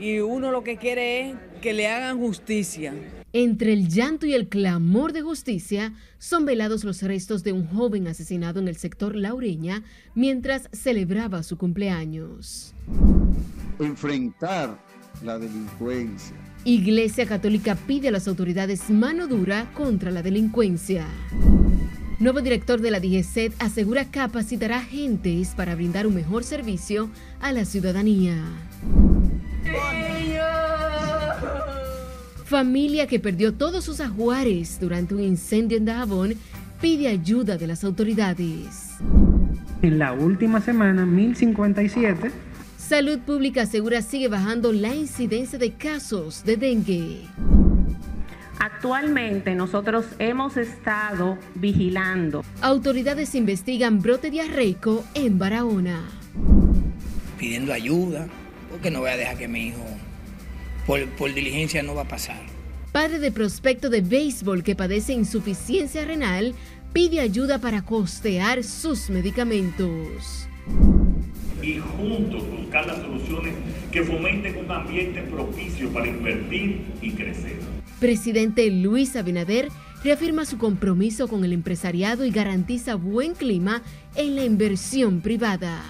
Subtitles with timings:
[0.00, 2.94] y uno lo que quiere es que le hagan justicia.
[3.32, 8.08] Entre el llanto y el clamor de justicia, son velados los restos de un joven
[8.08, 9.84] asesinado en el sector Laureña
[10.14, 12.74] mientras celebraba su cumpleaños.
[13.78, 14.78] Enfrentar
[15.22, 16.34] la delincuencia.
[16.64, 21.06] Iglesia Católica pide a las autoridades mano dura contra la delincuencia.
[22.18, 27.10] Nuevo director de la DGCED asegura capacitará agentes para brindar un mejor servicio
[27.40, 28.36] a la ciudadanía.
[32.44, 36.34] Familia que perdió todos sus ajuares durante un incendio en Dajabón
[36.80, 38.96] pide ayuda de las autoridades.
[39.82, 42.30] En la última semana, 1057.
[42.76, 47.20] Salud Pública asegura sigue bajando la incidencia de casos de dengue.
[48.58, 52.44] Actualmente nosotros hemos estado vigilando.
[52.60, 56.02] Autoridades investigan brote diarreico en Barahona.
[57.38, 58.28] Pidiendo ayuda,
[58.80, 59.84] porque no voy a dejar que mi hijo,
[60.86, 62.40] por, por diligencia, no va a pasar.
[62.92, 66.54] Padre de prospecto de béisbol que padece insuficiencia renal
[66.94, 70.48] pide ayuda para costear sus medicamentos.
[71.62, 73.52] Y juntos buscar las soluciones
[73.92, 77.58] que fomenten un ambiente propicio para invertir y crecer.
[77.98, 79.68] Presidente Luis Abinader
[80.02, 83.82] reafirma su compromiso con el empresariado y garantiza buen clima
[84.14, 85.82] en la inversión privada.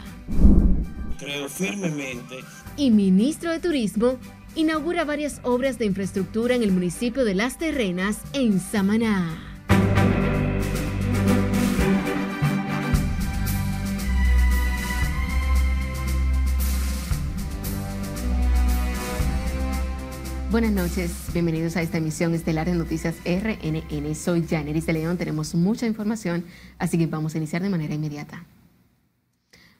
[1.20, 2.38] Creo firmemente.
[2.80, 4.16] Y ministro de Turismo
[4.54, 9.38] inaugura varias obras de infraestructura en el municipio de Las Terrenas, en Samaná.
[20.50, 24.14] Buenas noches, bienvenidos a esta emisión estelar de Noticias RNN.
[24.14, 26.46] Soy Janeris de León, tenemos mucha información,
[26.78, 28.46] así que vamos a iniciar de manera inmediata.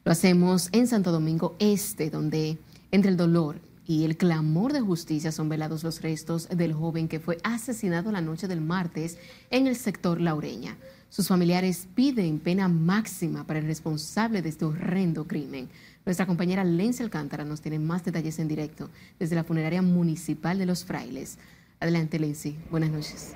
[0.05, 2.59] Lo hacemos en Santo Domingo Este, donde
[2.91, 7.21] entre el dolor y el clamor de justicia son velados los restos del joven que
[7.21, 9.19] fue asesinado la noche del martes
[9.51, 10.77] en el sector Laureña.
[11.09, 15.69] Sus familiares piden pena máxima para el responsable de este horrendo crimen.
[16.07, 20.67] Nuestra compañera Lenzi Alcántara nos tiene más detalles en directo desde la funeraria municipal de
[20.67, 21.39] Los Frailes.
[21.81, 22.57] Adelante, Lenzi.
[22.71, 23.35] Buenas noches.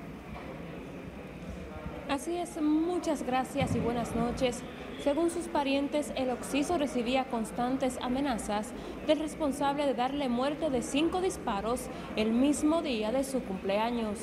[2.09, 4.63] Así es, muchas gracias y buenas noches.
[5.05, 8.73] Según sus parientes, el Oxiso recibía constantes amenazas
[9.07, 14.19] del responsable de darle muerte de cinco disparos el mismo día de su cumpleaños.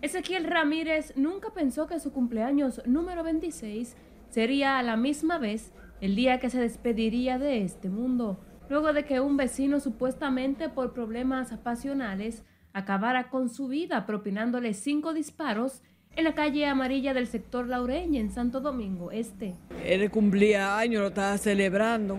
[0.00, 3.96] Ezequiel Ramírez nunca pensó que su cumpleaños número 26
[4.28, 8.38] sería a la misma vez el día que se despediría de este mundo,
[8.68, 15.12] luego de que un vecino supuestamente por problemas pasionales acabara con su vida propinándole cinco
[15.12, 15.82] disparos
[16.16, 19.54] en la calle amarilla del sector Laureña en Santo Domingo Este.
[19.84, 22.18] Él cumplía años, lo estaba celebrando,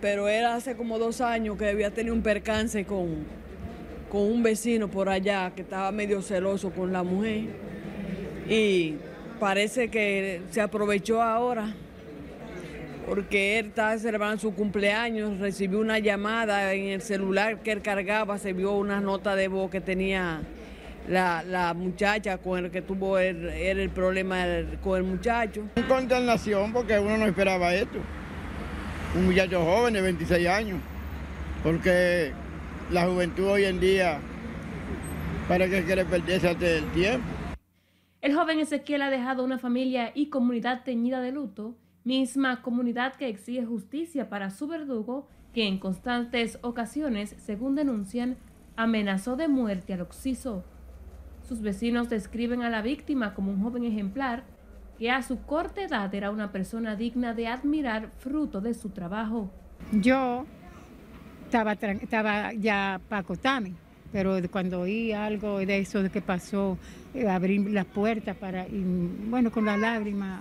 [0.00, 3.24] pero era hace como dos años que había tenido un percance con,
[4.10, 7.44] con un vecino por allá que estaba medio celoso con la mujer
[8.48, 8.96] y
[9.40, 11.74] parece que se aprovechó ahora
[13.08, 18.38] porque él estaba celebrando su cumpleaños, recibió una llamada en el celular que él cargaba,
[18.38, 20.42] se vio una nota de voz que tenía
[21.08, 24.44] la, muchacha con el que tuvo el, el problema
[24.82, 25.64] con el muchacho.
[25.76, 27.98] En consternación porque uno no esperaba esto.
[29.14, 30.80] Un muchacho joven de 26 años,
[31.62, 32.32] porque
[32.90, 34.18] la juventud hoy en día
[35.48, 37.26] parece que quiere perderse antes del tiempo.
[38.22, 43.28] El joven Ezequiel ha dejado una familia y comunidad teñida de luto misma comunidad que
[43.28, 48.36] exige justicia para su verdugo, que en constantes ocasiones, según denuncian,
[48.76, 50.64] amenazó de muerte al occiso.
[51.48, 54.44] Sus vecinos describen a la víctima como un joven ejemplar
[54.98, 59.50] que a su corta edad era una persona digna de admirar fruto de su trabajo.
[59.92, 60.44] Yo
[61.44, 63.72] estaba, estaba ya para acostarme,
[64.12, 66.78] pero cuando oí algo de eso de que pasó,
[67.14, 68.82] eh, abrí la puerta para, y,
[69.28, 70.40] bueno, con las lágrimas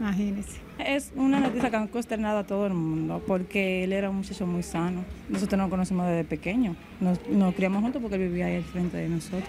[0.00, 0.58] Imagínese.
[0.78, 4.46] Es una noticia que ha consternado a todo el mundo porque él era un muchacho
[4.46, 5.04] muy sano.
[5.28, 6.74] Nosotros nos conocimos desde pequeño.
[7.00, 9.44] Nos, nos criamos juntos porque él vivía ahí al frente de nosotros.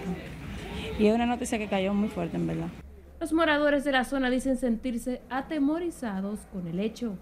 [1.02, 2.68] Y es una noticia que cayó muy fuerte, en verdad.
[3.20, 7.18] Los moradores de la zona dicen sentirse atemorizados con el hecho.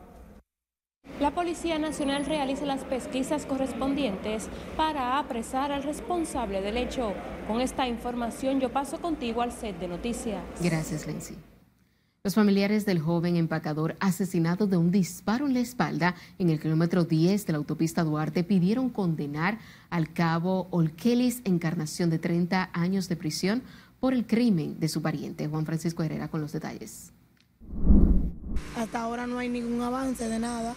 [1.22, 7.14] La Policía Nacional realiza las pesquisas correspondientes para apresar al responsable del hecho.
[7.48, 10.44] Con esta información yo paso contigo al set de noticias.
[10.62, 11.38] Gracias, Lindsay.
[12.30, 17.04] Los familiares del joven empacador asesinado de un disparo en la espalda en el kilómetro
[17.04, 19.58] 10 de la autopista Duarte pidieron condenar
[19.90, 23.64] al cabo Olkelis Encarnación de 30 años de prisión
[24.00, 25.48] por el crimen de su pariente.
[25.48, 27.14] Juan Francisco Herrera con los detalles.
[28.78, 30.76] Hasta ahora no hay ningún avance de nada.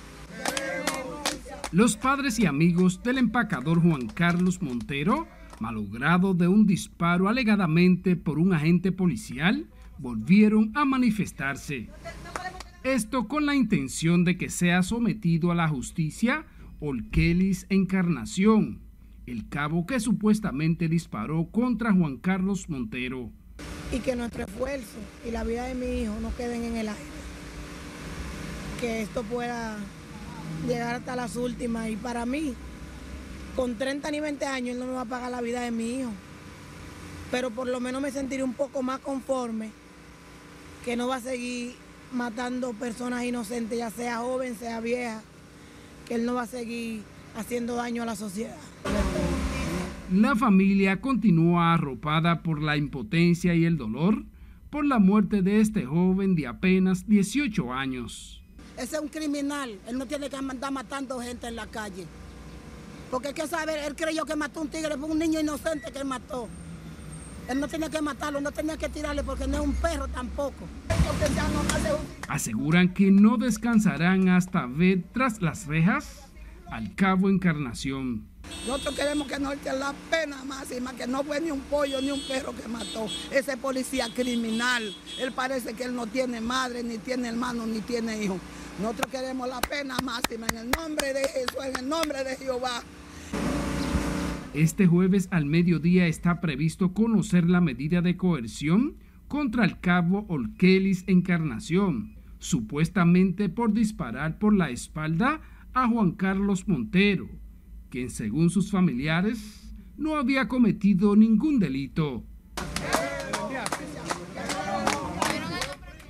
[1.70, 5.28] Los padres y amigos del empacador Juan Carlos Montero,
[5.60, 9.66] malogrado de un disparo alegadamente por un agente policial,
[10.02, 11.88] volvieron a manifestarse.
[12.82, 16.44] Esto con la intención de que sea sometido a la justicia
[16.80, 18.80] Olkelis Encarnación,
[19.26, 23.30] el cabo que supuestamente disparó contra Juan Carlos Montero.
[23.92, 27.00] Y que nuestro esfuerzo y la vida de mi hijo no queden en el aire.
[28.80, 29.76] Que esto pueda
[30.66, 31.88] llegar hasta las últimas.
[31.88, 32.54] Y para mí,
[33.54, 36.00] con 30 ni 20 años, él no me va a pagar la vida de mi
[36.00, 36.10] hijo.
[37.30, 39.81] Pero por lo menos me sentiré un poco más conforme
[40.84, 41.74] que no va a seguir
[42.12, 45.22] matando personas inocentes, ya sea joven, sea vieja,
[46.06, 47.02] que él no va a seguir
[47.36, 48.56] haciendo daño a la sociedad.
[50.12, 54.24] La familia continúa arropada por la impotencia y el dolor
[54.70, 58.42] por la muerte de este joven de apenas 18 años.
[58.76, 62.06] Ese es un criminal, él no tiene que andar matando gente en la calle.
[63.10, 66.02] Porque hay que saber, él creyó que mató un tigre, fue un niño inocente que
[66.04, 66.48] mató.
[67.48, 70.64] Él no tenía que matarlo, no tenía que tirarle porque no es un perro tampoco.
[72.28, 76.28] Aseguran que no descansarán hasta ver tras las rejas
[76.70, 78.26] al cabo Encarnación.
[78.66, 82.10] Nosotros queremos que nos echen la pena máxima, que no fue ni un pollo ni
[82.10, 83.06] un perro que mató.
[83.30, 88.22] Ese policía criminal, él parece que él no tiene madre, ni tiene hermano, ni tiene
[88.22, 88.38] hijo.
[88.80, 92.82] Nosotros queremos la pena máxima en el nombre de Jesús, en el nombre de Jehová.
[94.54, 98.96] Este jueves al mediodía está previsto conocer la medida de coerción
[99.26, 105.40] contra el cabo Olkelis Encarnación, supuestamente por disparar por la espalda
[105.72, 107.30] a Juan Carlos Montero,
[107.88, 112.22] quien según sus familiares no había cometido ningún delito.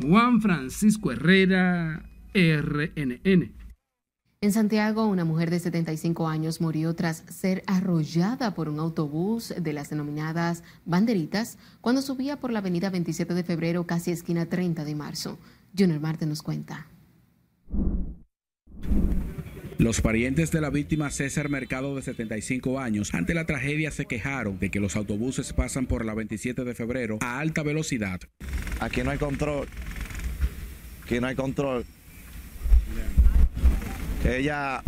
[0.03, 3.62] Juan Francisco Herrera, RNN.
[4.43, 9.73] En Santiago, una mujer de 75 años murió tras ser arrollada por un autobús de
[9.73, 14.97] las denominadas banderitas cuando subía por la avenida 27 de febrero, casi esquina 30 de
[14.97, 15.39] marzo.
[15.79, 16.89] Junior Marte nos cuenta.
[19.79, 24.59] Los parientes de la víctima César Mercado de 75 años ante la tragedia se quejaron
[24.59, 28.19] de que los autobuses pasan por la 27 de febrero a alta velocidad.
[28.81, 29.69] Aquí no hay control.
[31.05, 31.85] Aquí no hay control.
[34.25, 34.83] Ella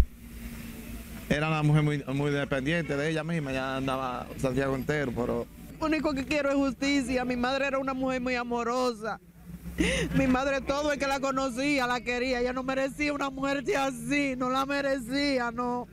[1.28, 5.46] era una mujer muy, muy dependiente de ella misma, ya andaba Santiago entero, pero...
[5.80, 7.24] Lo único que quiero es justicia.
[7.24, 9.20] Mi madre era una mujer muy amorosa.
[10.14, 12.40] Mi madre todo el que la conocía la quería.
[12.40, 15.88] Ella no merecía una muerte así, no la merecía, no.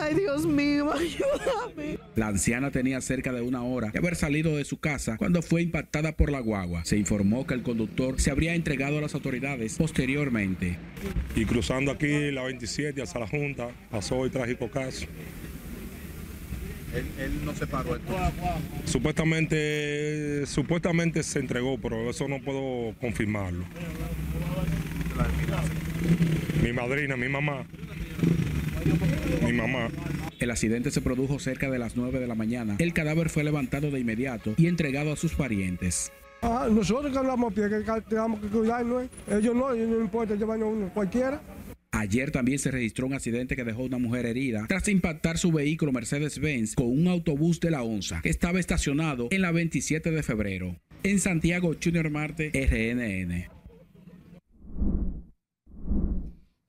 [0.00, 1.98] Ay, Dios mío, ayúdame.
[2.16, 5.62] La anciana tenía cerca de una hora de haber salido de su casa cuando fue
[5.62, 6.84] impactada por la guagua.
[6.84, 10.78] Se informó que el conductor se habría entregado a las autoridades posteriormente.
[11.36, 15.06] Y cruzando aquí la 27 hacia la Junta, pasó el trágico caso.
[16.94, 17.98] Él, no se paró.
[18.86, 23.64] Supuestamente, supuestamente se entregó, pero eso no puedo confirmarlo.
[26.62, 27.66] Mi madrina, mi mamá.
[29.44, 29.88] Mi mamá.
[30.38, 32.76] El accidente se produjo cerca de las 9 de la mañana.
[32.78, 36.12] El cadáver fue levantado de inmediato y entregado a sus parientes.
[36.42, 39.06] Ah, nosotros que hablamos a pie, que tenemos que cuidarnos.
[39.28, 41.40] Ellos no, ellos no importa llevarnos uno, cualquiera.
[41.90, 45.90] Ayer también se registró un accidente que dejó una mujer herida tras impactar su vehículo
[45.90, 50.76] Mercedes-Benz con un autobús de la ONSA que estaba estacionado en la 27 de febrero.
[51.02, 53.57] En Santiago, Junior Marte, RNN.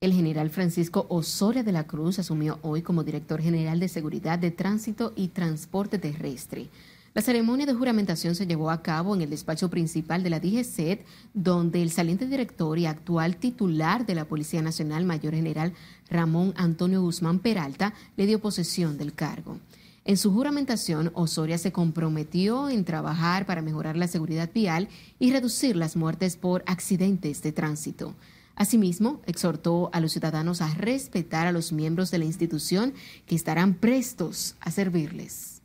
[0.01, 4.49] El general Francisco Osoria de la Cruz asumió hoy como director general de Seguridad de
[4.49, 6.69] Tránsito y Transporte Terrestre.
[7.13, 11.05] La ceremonia de juramentación se llevó a cabo en el despacho principal de la DGCET,
[11.33, 15.73] donde el saliente director y actual titular de la Policía Nacional, Mayor General
[16.09, 19.59] Ramón Antonio Guzmán Peralta, le dio posesión del cargo.
[20.05, 24.87] En su juramentación, Osoria se comprometió en trabajar para mejorar la seguridad vial
[25.19, 28.15] y reducir las muertes por accidentes de tránsito.
[28.59, 32.93] Asimismo, exhortó a los ciudadanos a respetar a los miembros de la institución
[33.25, 35.61] que estarán prestos a servirles.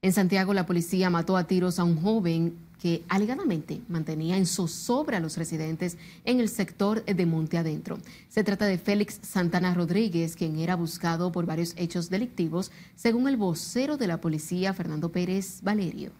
[0.00, 5.18] En Santiago, la policía mató a tiros a un joven que alegadamente mantenía en zozobra
[5.18, 7.98] a los residentes en el sector de Monte Adentro.
[8.30, 13.36] Se trata de Félix Santana Rodríguez, quien era buscado por varios hechos delictivos, según el
[13.36, 16.12] vocero de la policía, Fernando Pérez Valerio.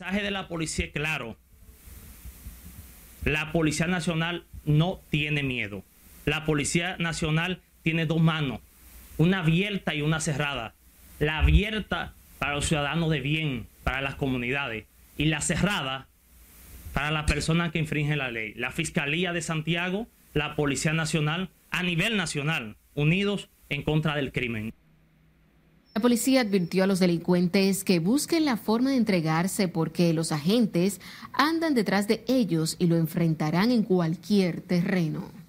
[0.00, 1.36] El mensaje de la policía claro.
[3.24, 5.84] La Policía Nacional no tiene miedo.
[6.24, 8.60] La Policía Nacional tiene dos manos,
[9.18, 10.74] una abierta y una cerrada.
[11.18, 14.86] La abierta para los ciudadanos de bien, para las comunidades,
[15.16, 16.08] y la cerrada
[16.94, 18.54] para las personas que infringen la ley.
[18.54, 24.72] La Fiscalía de Santiago la Policía Nacional a nivel nacional, unidos en contra del crimen.
[25.92, 31.00] La policía advirtió a los delincuentes que busquen la forma de entregarse porque los agentes
[31.32, 35.39] andan detrás de ellos y lo enfrentarán en cualquier terreno.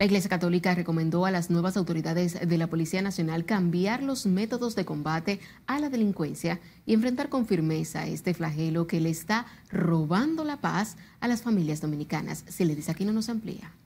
[0.00, 4.74] La Iglesia Católica recomendó a las nuevas autoridades de la Policía Nacional cambiar los métodos
[4.74, 10.42] de combate a la delincuencia y enfrentar con firmeza este flagelo que le está robando
[10.42, 12.46] la paz a las familias dominicanas.
[12.48, 13.76] Si le dice aquí no nos amplía.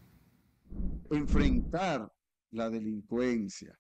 [1.10, 2.08] Enfrentar
[2.52, 3.76] la delincuencia,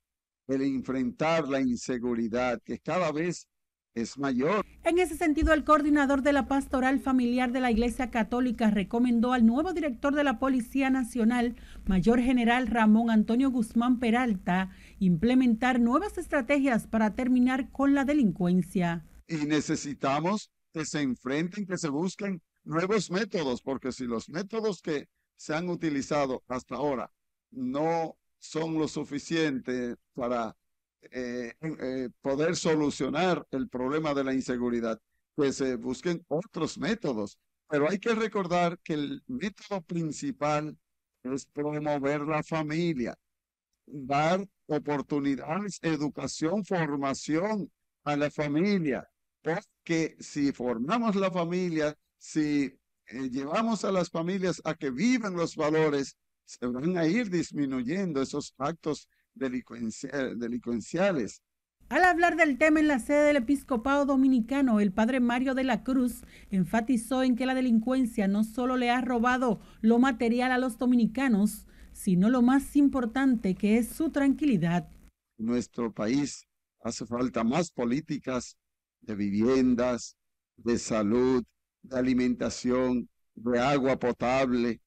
[0.48, 3.46] el enfrentar la inseguridad que cada vez
[3.94, 4.66] es mayor.
[4.82, 9.46] En ese sentido, el coordinador de la pastoral familiar de la Iglesia Católica recomendó al
[9.46, 16.86] nuevo director de la Policía Nacional, Mayor General Ramón Antonio Guzmán Peralta, implementar nuevas estrategias
[16.86, 19.04] para terminar con la delincuencia.
[19.28, 25.08] Y necesitamos que se enfrenten, que se busquen nuevos métodos, porque si los métodos que
[25.36, 27.10] se han utilizado hasta ahora
[27.50, 30.56] no son lo suficiente para
[31.12, 35.00] eh, eh, poder solucionar el problema de la inseguridad,
[35.34, 37.38] pues se busquen otros métodos.
[37.68, 40.76] Pero hay que recordar que el método principal
[41.22, 43.16] es promover la familia,
[43.86, 47.70] dar oportunidades, educación, formación
[48.04, 49.08] a la familia,
[49.42, 55.56] porque si formamos la familia, si eh, llevamos a las familias a que vivan los
[55.56, 61.42] valores, se van a ir disminuyendo esos actos delincuenciales.
[61.90, 65.84] Al hablar del tema en la sede del episcopado dominicano, el padre Mario de la
[65.84, 70.78] Cruz enfatizó en que la delincuencia no solo le ha robado lo material a los
[70.78, 74.88] dominicanos, sino lo más importante que es su tranquilidad.
[75.36, 76.48] Nuestro país
[76.80, 78.56] hace falta más políticas
[79.02, 80.16] de viviendas,
[80.56, 81.44] de salud,
[81.82, 84.80] de alimentación, de agua potable,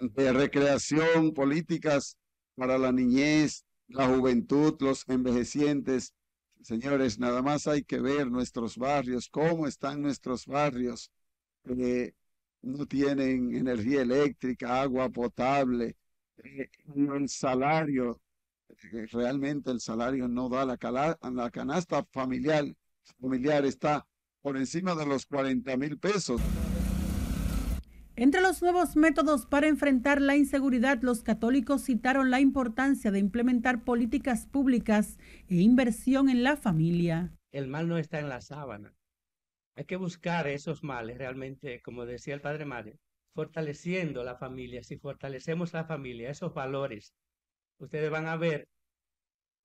[0.00, 2.16] de recreación, políticas
[2.54, 6.14] para la niñez, la juventud, los envejecientes.
[6.62, 11.10] Señores, nada más hay que ver nuestros barrios, cómo están nuestros barrios.
[11.64, 12.14] que
[12.62, 15.96] no tienen energía eléctrica, agua potable,
[16.38, 18.20] eh, el salario,
[18.68, 22.64] eh, realmente el salario no da la, la canasta familiar,
[23.20, 24.06] familiar está
[24.42, 26.40] por encima de los 40 mil pesos.
[28.18, 33.84] Entre los nuevos métodos para enfrentar la inseguridad, los católicos citaron la importancia de implementar
[33.84, 35.18] políticas públicas
[35.48, 37.30] e inversión en la familia.
[37.52, 38.94] El mal no está en la sábana.
[39.74, 42.98] Hay que buscar esos males realmente, como decía el padre Mario,
[43.34, 44.82] fortaleciendo la familia.
[44.82, 47.12] Si fortalecemos la familia, esos valores,
[47.76, 48.66] ustedes van a ver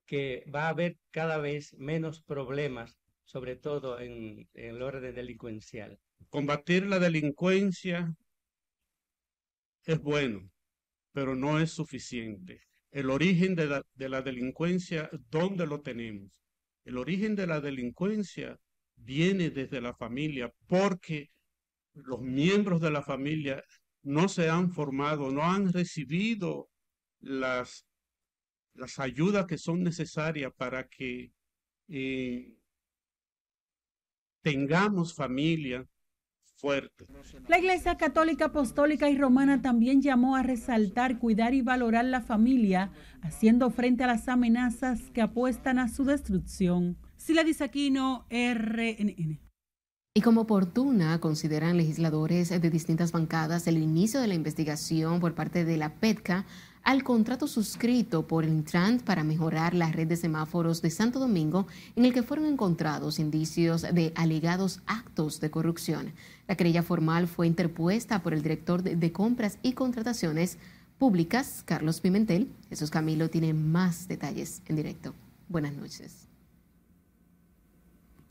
[0.05, 5.97] que va a haber cada vez menos problemas, sobre todo en, en el orden delincuencial.
[6.29, 8.13] Combatir la delincuencia
[9.85, 10.49] es bueno,
[11.11, 12.61] pero no es suficiente.
[12.91, 16.31] El origen de la, de la delincuencia, ¿dónde lo tenemos?
[16.83, 18.57] El origen de la delincuencia
[18.95, 21.31] viene desde la familia porque
[21.93, 23.63] los miembros de la familia
[24.03, 26.69] no se han formado, no han recibido
[27.19, 27.85] las,
[28.73, 31.31] las ayudas que son necesarias para que
[31.87, 32.55] eh,
[34.41, 35.85] tengamos familia
[37.47, 42.91] la Iglesia Católica Apostólica y Romana también llamó a resaltar, cuidar y valorar la familia,
[43.21, 46.97] haciendo frente a las amenazas que apuestan a su destrucción.
[47.17, 49.39] Sila Aquino, RNN.
[50.13, 55.63] Y como oportuna consideran legisladores de distintas bancadas el inicio de la investigación por parte
[55.63, 56.45] de la PETCA
[56.83, 61.67] al contrato suscrito por el Intran para mejorar la red de semáforos de Santo Domingo,
[61.95, 66.13] en el que fueron encontrados indicios de alegados actos de corrupción.
[66.47, 70.57] La querella formal fue interpuesta por el director de Compras y Contrataciones
[70.97, 72.51] Públicas, Carlos Pimentel.
[72.69, 75.13] Jesús Camilo tiene más detalles en directo.
[75.49, 76.30] Buenas noches.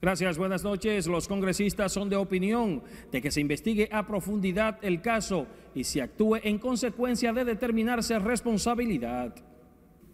[0.02, 1.06] Gracias, buenas noches.
[1.06, 6.00] Los congresistas son de opinión de que se investigue a profundidad el caso y se
[6.00, 9.34] actúe en consecuencia de determinarse responsabilidad.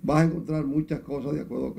[0.03, 1.73] Vas a encontrar muchas cosas de acuerdo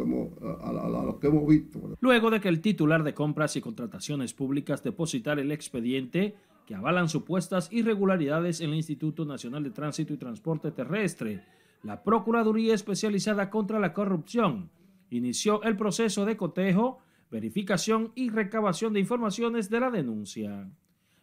[0.61, 1.97] a, lo que hemos visto.
[1.99, 6.35] Luego de que el titular de compras y contrataciones públicas depositara el expediente
[6.65, 11.43] que avalan supuestas irregularidades en el Instituto Nacional de Tránsito y Transporte Terrestre,
[11.83, 14.69] la Procuraduría Especializada contra la Corrupción
[15.09, 16.99] inició el proceso de cotejo
[17.29, 20.69] verificación y recabación de informaciones de la denuncia.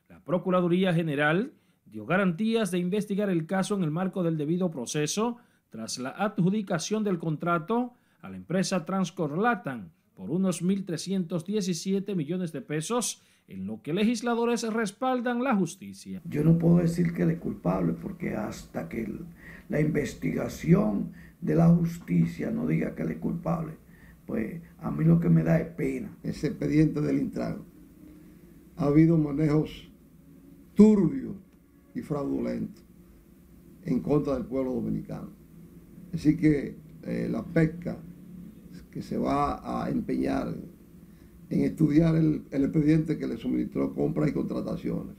[0.09, 1.53] La Procuraduría General
[1.87, 5.39] dio garantías de investigar el caso en el marco del debido proceso
[5.71, 13.23] tras la adjudicación del contrato a la empresa Transcorlatan por unos 1.317 millones de pesos,
[13.49, 16.23] en lo que legisladores respaldan la justicia.
[16.25, 19.13] Yo no puedo decir que él es culpable porque hasta que
[19.69, 23.73] la investigación de la justicia no diga que él es culpable,
[24.27, 26.17] pues a mí lo que me da es pena.
[26.23, 27.63] Ese expediente del Intran
[28.77, 29.89] ha habido manejos
[30.75, 31.37] turbios
[31.95, 32.85] y fraudulentos
[33.85, 35.31] en contra del pueblo dominicano.
[36.13, 37.99] Así que eh, la pesca
[38.91, 40.55] que se va a empeñar
[41.51, 45.17] en estudiar el, el expediente que le suministró compras y contrataciones.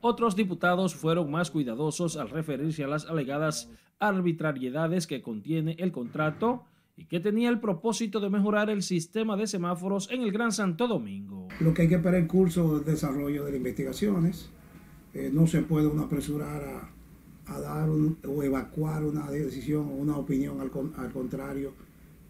[0.00, 3.68] Otros diputados fueron más cuidadosos al referirse a las alegadas
[3.98, 6.64] arbitrariedades que contiene el contrato
[6.98, 10.88] y que tenía el propósito de mejorar el sistema de semáforos en el Gran Santo
[10.88, 11.46] Domingo.
[11.60, 14.50] Lo que hay que esperar el curso de desarrollo de las investigaciones.
[15.14, 19.94] Eh, no se puede uno apresurar a, a dar un, o evacuar una decisión o
[19.94, 21.72] una opinión al, al contrario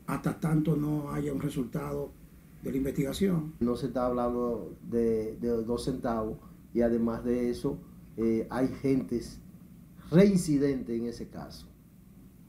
[0.06, 2.10] hasta tanto no haya un resultado
[2.62, 3.54] de la investigación.
[3.60, 6.36] No se está hablando de, de dos centavos
[6.74, 7.78] y además de eso
[8.18, 9.40] eh, hay gentes
[10.10, 11.66] reincidentes en ese caso,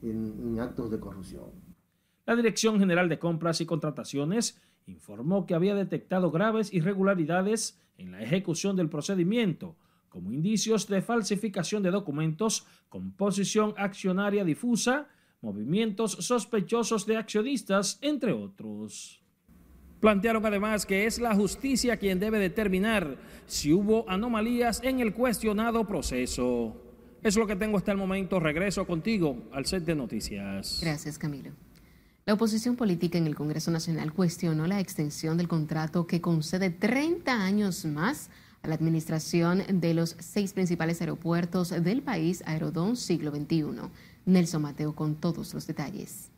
[0.02, 1.69] en, en actos de corrupción.
[2.30, 8.22] La Dirección General de Compras y Contrataciones informó que había detectado graves irregularidades en la
[8.22, 9.76] ejecución del procedimiento,
[10.10, 15.08] como indicios de falsificación de documentos, composición accionaria difusa,
[15.42, 19.24] movimientos sospechosos de accionistas, entre otros.
[20.00, 23.18] Plantearon además que es la justicia quien debe determinar
[23.48, 26.80] si hubo anomalías en el cuestionado proceso.
[27.24, 28.40] Es lo que tengo hasta el momento.
[28.40, 30.80] Regreso contigo al set de noticias.
[30.84, 31.54] Gracias, Camilo.
[32.30, 37.44] La oposición política en el Congreso Nacional cuestionó la extensión del contrato que concede 30
[37.44, 38.30] años más
[38.62, 43.66] a la administración de los seis principales aeropuertos del país, Aerodón Siglo XXI.
[44.28, 46.30] Nelson Mateo con todos los detalles.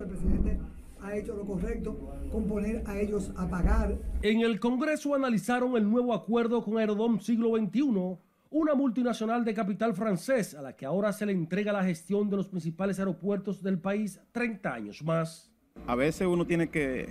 [0.00, 0.58] El presidente
[1.02, 1.94] ha hecho lo correcto
[2.32, 3.98] con poner a ellos a pagar.
[4.22, 8.16] En el Congreso analizaron el nuevo acuerdo con Aerodón Siglo XXI,
[8.50, 12.36] una multinacional de capital francés a la que ahora se le entrega la gestión de
[12.36, 15.50] los principales aeropuertos del país 30 años más.
[15.86, 17.08] A veces uno tiene que,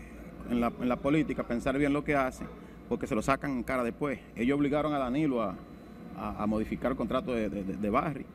[0.49, 2.45] en la, en la política, pensar bien lo que hace,
[2.89, 4.19] porque se lo sacan en cara después.
[4.35, 5.55] Ellos obligaron a Danilo a,
[6.17, 8.25] a, a modificar el contrato de, de, de Barry.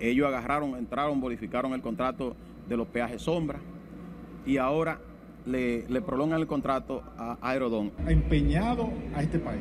[0.00, 2.36] Ellos agarraron, entraron, modificaron el contrato
[2.68, 3.58] de los peajes sombra
[4.46, 5.00] y ahora
[5.44, 7.92] le, le prolongan el contrato a Aerodón.
[8.06, 9.60] Empeñado a este país.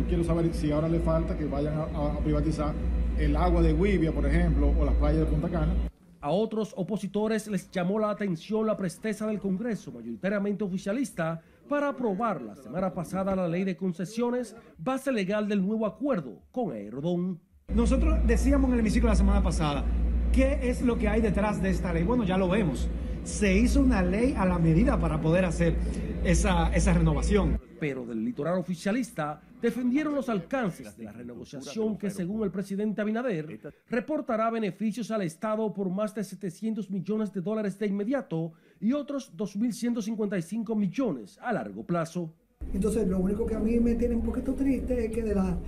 [0.00, 2.72] Yo quiero saber si ahora le falta que vayan a, a privatizar
[3.18, 5.74] el agua de Guivia, por ejemplo, o las playas de Punta Cana.
[6.22, 12.40] A otros opositores les llamó la atención la presteza del Congreso, mayoritariamente oficialista, para aprobar
[12.40, 17.38] la semana pasada la ley de concesiones, base legal del nuevo acuerdo con Aerodón.
[17.74, 19.84] Nosotros decíamos en el hemiciclo la semana pasada,
[20.32, 22.04] ¿qué es lo que hay detrás de esta ley?
[22.04, 22.88] Bueno, ya lo vemos.
[23.24, 25.76] Se hizo una ley a la medida para poder hacer
[26.24, 27.60] esa, esa renovación.
[27.80, 33.72] Pero del litoral oficialista defendieron los alcances de la renegociación que, según el presidente Abinader,
[33.88, 39.32] reportará beneficios al Estado por más de 700 millones de dólares de inmediato y otros
[39.36, 42.32] 2.155 millones a largo plazo.
[42.72, 45.58] Entonces, lo único que a mí me tiene un poquito triste es que de la,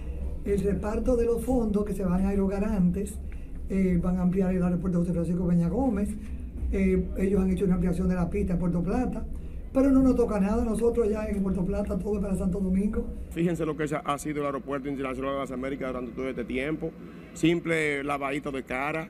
[0.44, 3.18] el reparto de los fondos que se van a erogar antes,
[3.68, 6.11] eh, van a ampliar el aeropuerto José Francisco Peña Gómez,
[6.72, 9.25] eh, ellos han hecho una ampliación de la pista en Puerto Plata,
[9.72, 13.06] pero no nos toca nada, nosotros ya en Puerto Plata, todo es para Santo Domingo.
[13.30, 16.90] Fíjense lo que ha sido el Aeropuerto Internacional de las Américas durante todo este tiempo,
[17.35, 19.08] simple lavadito de cara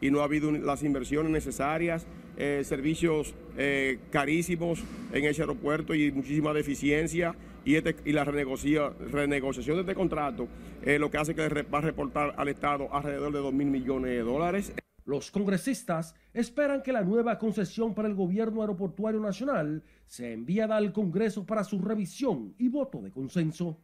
[0.00, 6.10] y no ha habido las inversiones necesarias, eh, servicios eh, carísimos en ese aeropuerto y
[6.10, 10.48] muchísima deficiencia y, este, y la renegocia, renegociación de este contrato
[10.84, 14.10] eh, lo que hace que va a reportar al Estado alrededor de 2 mil millones
[14.10, 14.72] de dólares.
[15.06, 20.92] Los congresistas esperan que la nueva concesión para el gobierno aeroportuario nacional sea enviada al
[20.92, 23.78] Congreso para su revisión y voto de consenso.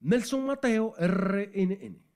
[0.00, 2.06] Nelson Mateo, RNN.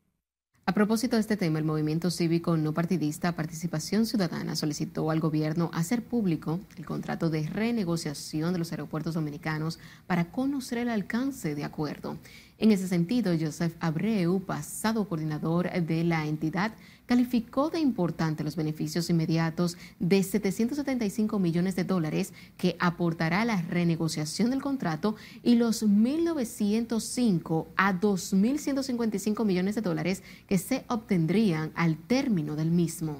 [0.67, 5.71] A propósito de este tema, el movimiento cívico no partidista Participación Ciudadana solicitó al gobierno
[5.73, 11.65] hacer público el contrato de renegociación de los aeropuertos dominicanos para conocer el alcance de
[11.65, 12.19] acuerdo.
[12.61, 16.73] En ese sentido, Joseph Abreu, pasado coordinador de la entidad,
[17.07, 24.51] calificó de importante los beneficios inmediatos de 775 millones de dólares que aportará la renegociación
[24.51, 32.57] del contrato y los 1.905 a 2.155 millones de dólares que se obtendrían al término
[32.57, 33.17] del mismo.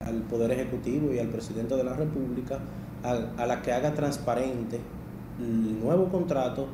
[0.00, 2.60] Al Poder Ejecutivo y al Presidente de la República
[3.02, 4.78] a, a la que haga transparente
[5.38, 6.68] el nuevo contrato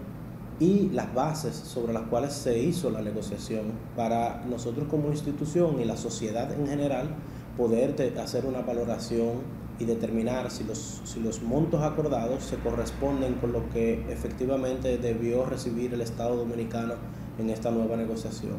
[0.58, 5.84] y las bases sobre las cuales se hizo la negociación para nosotros como institución y
[5.84, 7.08] la sociedad en general
[7.56, 13.52] poder hacer una valoración y determinar si los, si los montos acordados se corresponden con
[13.52, 16.94] lo que efectivamente debió recibir el Estado dominicano
[17.38, 18.56] en esta nueva negociación.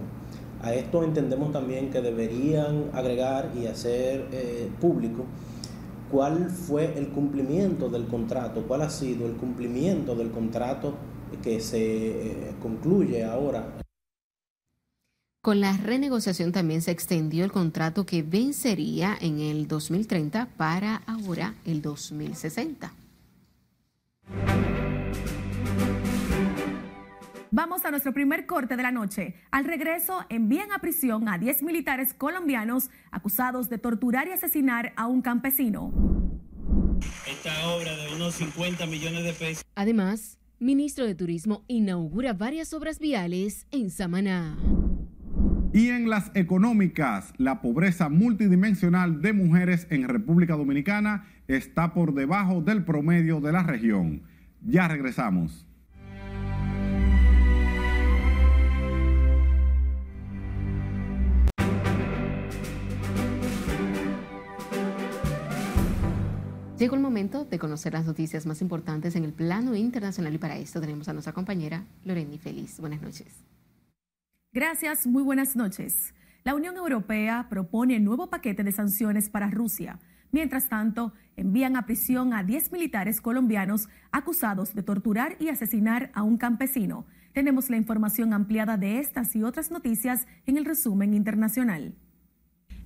[0.61, 5.23] A esto entendemos también que deberían agregar y hacer eh, público
[6.11, 10.93] cuál fue el cumplimiento del contrato, cuál ha sido el cumplimiento del contrato
[11.43, 13.79] que se eh, concluye ahora.
[15.41, 21.53] Con la renegociación también se extendió el contrato que vencería en el 2030 para ahora
[21.65, 22.91] el 2060.
[27.49, 29.35] Vamos a nuestro primer corte de la noche.
[29.51, 35.07] Al regreso, envían a prisión a 10 militares colombianos acusados de torturar y asesinar a
[35.07, 35.93] un campesino.
[37.25, 39.63] Esta obra de unos 50 millones de pesos.
[39.75, 44.57] Además, ministro de Turismo inaugura varias obras viales en Samaná.
[45.71, 52.61] Y en las económicas, la pobreza multidimensional de mujeres en República Dominicana está por debajo
[52.61, 54.23] del promedio de la región.
[54.65, 55.66] Ya regresamos.
[66.77, 70.57] Llegó el momento de conocer las noticias más importantes en el plano internacional y para
[70.57, 72.79] esto tenemos a nuestra compañera Loreni Feliz.
[72.79, 73.43] Buenas noches.
[74.53, 76.13] Gracias, muy buenas noches.
[76.43, 79.97] La Unión Europea propone nuevo paquete de sanciones para Rusia.
[80.31, 86.21] Mientras tanto, envían a prisión a 10 militares colombianos acusados de torturar y asesinar a
[86.21, 87.07] un campesino.
[87.33, 91.95] Tenemos la información ampliada de estas y otras noticias en el resumen internacional.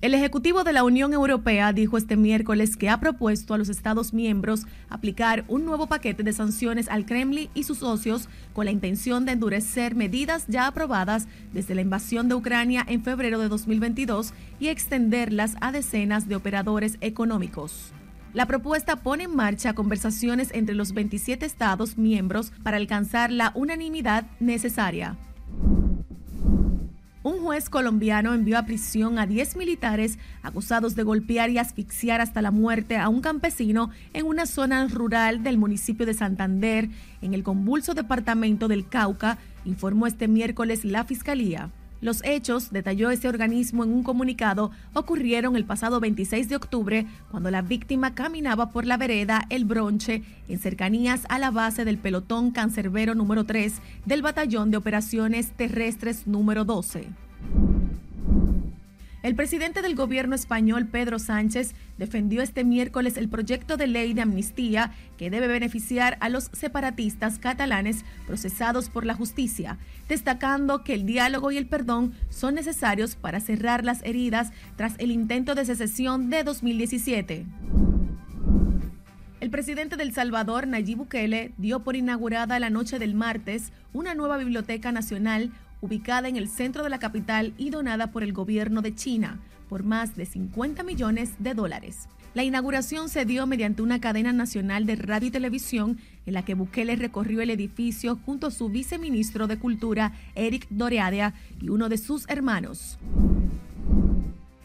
[0.02, 4.12] El Ejecutivo de la Unión Europea dijo este miércoles que ha propuesto a los Estados
[4.12, 9.24] miembros aplicar un nuevo paquete de sanciones al Kremlin y sus socios con la intención
[9.24, 14.70] de endurecer medidas ya aprobadas desde la invasión de Ucrania en febrero de 2022 y
[14.70, 17.92] extenderlas a decenas de operadores económicos.
[18.34, 24.26] La propuesta pone en marcha conversaciones entre los 27 Estados miembros para alcanzar la unanimidad
[24.40, 25.16] necesaria.
[27.24, 32.42] Un juez colombiano envió a prisión a 10 militares acusados de golpear y asfixiar hasta
[32.42, 36.88] la muerte a un campesino en una zona rural del municipio de Santander,
[37.20, 41.70] en el convulso departamento del Cauca, informó este miércoles la Fiscalía.
[42.02, 47.52] Los hechos, detalló ese organismo en un comunicado, ocurrieron el pasado 26 de octubre cuando
[47.52, 52.50] la víctima caminaba por la vereda El Bronche en cercanías a la base del pelotón
[52.50, 57.06] cancerbero número 3 del Batallón de Operaciones Terrestres número 12.
[59.22, 64.22] El presidente del gobierno español, Pedro Sánchez, defendió este miércoles el proyecto de ley de
[64.22, 71.06] amnistía que debe beneficiar a los separatistas catalanes procesados por la justicia, destacando que el
[71.06, 76.28] diálogo y el perdón son necesarios para cerrar las heridas tras el intento de secesión
[76.28, 77.46] de 2017.
[79.38, 84.36] El presidente del Salvador, Nayib Bukele, dio por inaugurada la noche del martes una nueva
[84.36, 88.94] biblioteca nacional ubicada en el centro de la capital y donada por el gobierno de
[88.94, 89.38] China
[89.72, 92.06] por más de 50 millones de dólares.
[92.34, 96.52] La inauguración se dio mediante una cadena nacional de radio y televisión en la que
[96.52, 101.96] Bukele recorrió el edificio junto a su viceministro de Cultura, Eric Doreadea, y uno de
[101.96, 102.98] sus hermanos.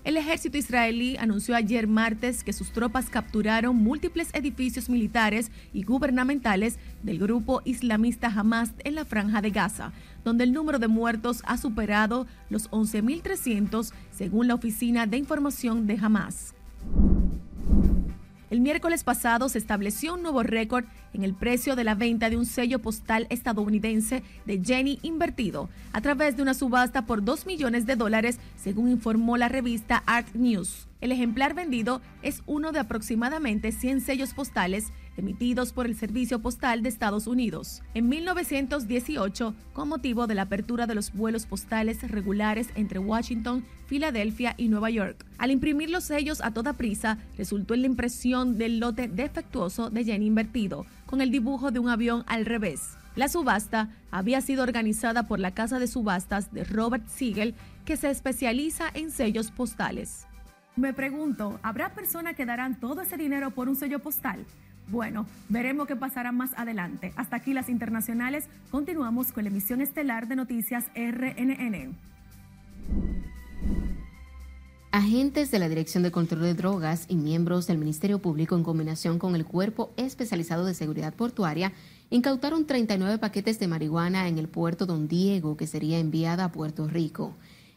[0.08, 6.80] El ejército israelí anunció ayer martes que sus tropas capturaron múltiples edificios militares y gubernamentales
[7.04, 9.92] del grupo islamista Hamas en la franja de Gaza,
[10.24, 16.00] donde el número de muertos ha superado los 11.300 según la Oficina de Información de
[16.02, 16.54] Hamas.
[18.50, 22.38] El miércoles pasado se estableció un nuevo récord en el precio de la venta de
[22.38, 27.86] un sello postal estadounidense de Jenny invertido a través de una subasta por 2 millones
[27.86, 30.87] de dólares, según informó la revista Art News.
[31.00, 36.82] El ejemplar vendido es uno de aproximadamente 100 sellos postales emitidos por el Servicio Postal
[36.82, 37.84] de Estados Unidos.
[37.94, 44.56] En 1918, con motivo de la apertura de los vuelos postales regulares entre Washington, Filadelfia
[44.58, 45.26] y Nueva York.
[45.38, 50.04] Al imprimir los sellos a toda prisa, resultó en la impresión del lote defectuoso de
[50.04, 52.98] Jenny invertido, con el dibujo de un avión al revés.
[53.16, 57.56] La subasta había sido organizada por la casa de subastas de Robert Siegel,
[57.86, 60.28] que se especializa en sellos postales.
[60.78, 64.46] Me pregunto, ¿habrá personas que darán todo ese dinero por un sello postal?
[64.90, 67.14] Bueno, veremos qué pasará más adelante.
[67.16, 68.46] Hasta aquí las internacionales.
[68.70, 71.98] Continuamos con la emisión estelar de noticias RNN.
[74.92, 79.18] Agentes de la Dirección de Control de Drogas y miembros del Ministerio Público en combinación
[79.18, 81.74] con el Cuerpo Especializado de Seguridad Portuaria
[82.12, 86.88] incautaron 39 paquetes de marihuana en el puerto Don Diego que sería enviada a Puerto
[86.88, 87.34] Rico.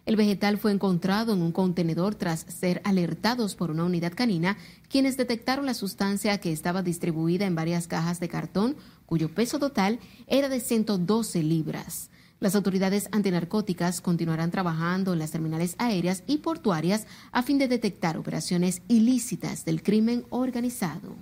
[0.06, 4.56] El vegetal fue encontrado en un contenedor tras ser alertados por una unidad canina,
[4.88, 10.00] quienes detectaron la sustancia que estaba distribuida en varias cajas de cartón, cuyo peso total
[10.26, 12.10] era de 112 libras.
[12.40, 18.16] Las autoridades antinarcóticas continuarán trabajando en las terminales aéreas y portuarias a fin de detectar
[18.16, 21.14] operaciones ilícitas del crimen organizado.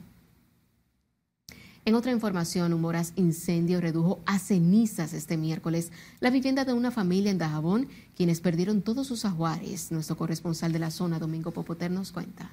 [1.88, 6.90] En otra información, un moraz incendio redujo a cenizas este miércoles la vivienda de una
[6.90, 9.90] familia en Dajabón, quienes perdieron todos sus ajuares.
[9.90, 12.52] Nuestro corresponsal de la zona, Domingo Popoter, nos cuenta.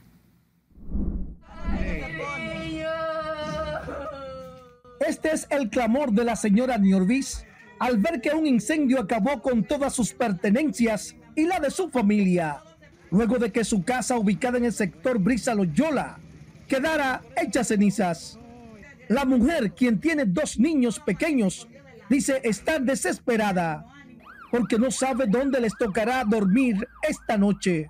[5.06, 7.44] Este es el clamor de la señora Niorvis
[7.80, 12.64] al ver que un incendio acabó con todas sus pertenencias y la de su familia,
[13.12, 16.20] luego de que su casa ubicada en el sector Brisa Loyola
[16.70, 18.40] quedara hecha cenizas.
[19.08, 21.68] La mujer, quien tiene dos niños pequeños,
[22.10, 23.86] dice estar desesperada
[24.52, 27.90] porque no sabe dónde les tocará dormir esta noche.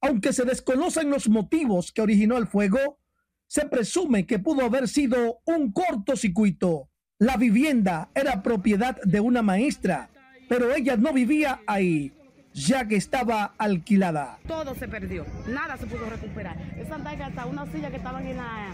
[0.00, 3.00] Aunque se desconocen los motivos que originó el fuego,
[3.46, 6.90] se presume que pudo haber sido un cortocircuito.
[7.24, 10.10] La vivienda era propiedad de una maestra,
[10.46, 12.12] pero ella no vivía ahí,
[12.52, 14.40] ya que estaba alquilada.
[14.46, 16.54] Todo se perdió, nada se pudo recuperar.
[16.76, 18.66] Esa hasta una silla que estaban en la,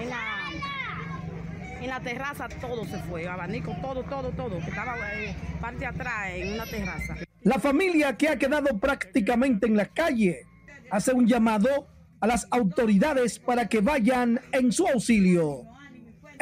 [0.00, 5.36] en la, en la terraza, todo se fue, abanico, todo, todo, todo, que estaba eh,
[5.60, 7.16] parte atrás en una terraza.
[7.42, 10.46] La familia que ha quedado prácticamente en la calle
[10.90, 11.88] hace un llamado
[12.20, 15.66] a las autoridades para que vayan en su auxilio.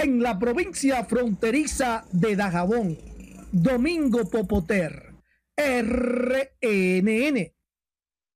[0.02, 2.96] En la provincia fronteriza de Dajabón,
[3.52, 5.12] Domingo Popoter,
[5.58, 7.52] RNN.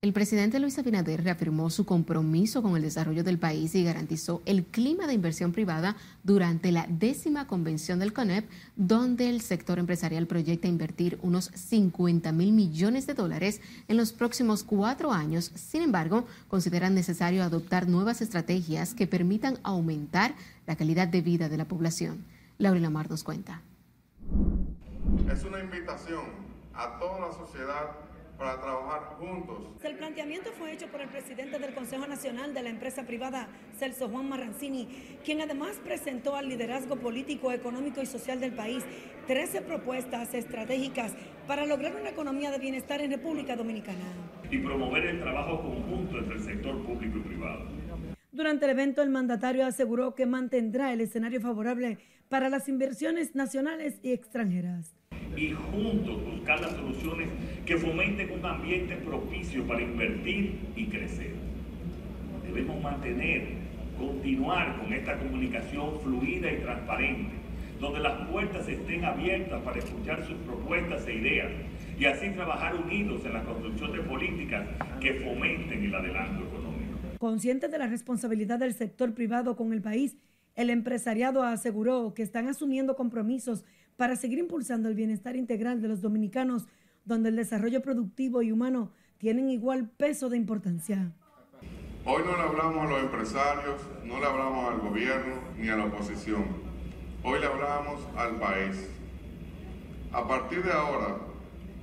[0.05, 4.67] El presidente Luis Abinader reafirmó su compromiso con el desarrollo del país y garantizó el
[4.67, 10.69] clima de inversión privada durante la décima convención del CONEP, donde el sector empresarial proyecta
[10.69, 15.51] invertir unos 50 mil millones de dólares en los próximos cuatro años.
[15.55, 20.35] Sin embargo, consideran necesario adoptar nuevas estrategias que permitan aumentar
[20.67, 22.27] la calidad de vida de la población.
[22.59, 23.63] Laura Lamar nos cuenta.
[25.33, 26.27] Es una invitación
[26.75, 28.05] a toda la sociedad
[28.39, 29.59] para trabajar juntos.
[29.83, 34.09] El planteamiento fue hecho por el presidente del Consejo Nacional de la empresa privada, Celso
[34.09, 34.89] Juan Marrancini,
[35.25, 38.85] quien además presentó al liderazgo político, económico y social del país
[39.27, 41.13] 13 propuestas estratégicas
[41.47, 44.05] para lograr una economía de bienestar en República Dominicana.
[44.51, 47.67] Y promover el trabajo conjunto entre el sector público y privado.
[48.33, 54.01] Durante el evento, el mandatario aseguró que mantendrá el escenario favorable para las inversiones nacionales
[54.03, 54.95] y extranjeras
[55.37, 57.29] y juntos buscar las soluciones
[57.67, 61.33] que fomenten un ambiente propicio para invertir y crecer.
[62.47, 63.43] Debemos mantener,
[63.99, 67.33] continuar con esta comunicación fluida y transparente,
[67.81, 71.53] donde las puertas estén abiertas para escuchar sus propuestas e ideas
[71.99, 74.67] y así trabajar unidos en la construcción de políticas
[75.01, 76.99] que fomenten el adelanto económico.
[77.19, 80.17] Consciente de la responsabilidad del sector privado con el país,
[80.55, 83.65] el empresariado aseguró que están asumiendo compromisos
[83.97, 86.67] para seguir impulsando el bienestar integral de los dominicanos,
[87.05, 91.13] donde el desarrollo productivo y humano tienen igual peso de importancia.
[92.07, 95.87] Hoy no le hablamos a los empresarios, no le hablamos al gobierno ni a la
[95.87, 96.45] oposición.
[97.23, 98.89] Hoy le hablamos al país.
[100.13, 101.17] A partir de ahora,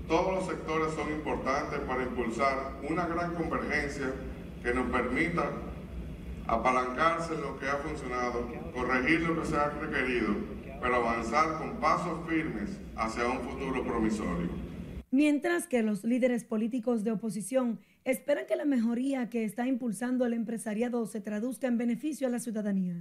[0.07, 4.13] todos los sectores son importantes para impulsar una gran convergencia
[4.61, 5.49] que nos permita
[6.47, 10.35] apalancarse en lo que ha funcionado, corregir lo que se ha requerido
[10.81, 14.49] pero avanzar con pasos firmes hacia un futuro promisorio.
[15.11, 20.33] Mientras que los líderes políticos de oposición esperan que la mejoría que está impulsando el
[20.33, 22.95] empresariado se traduzca en beneficio a la ciudadanía.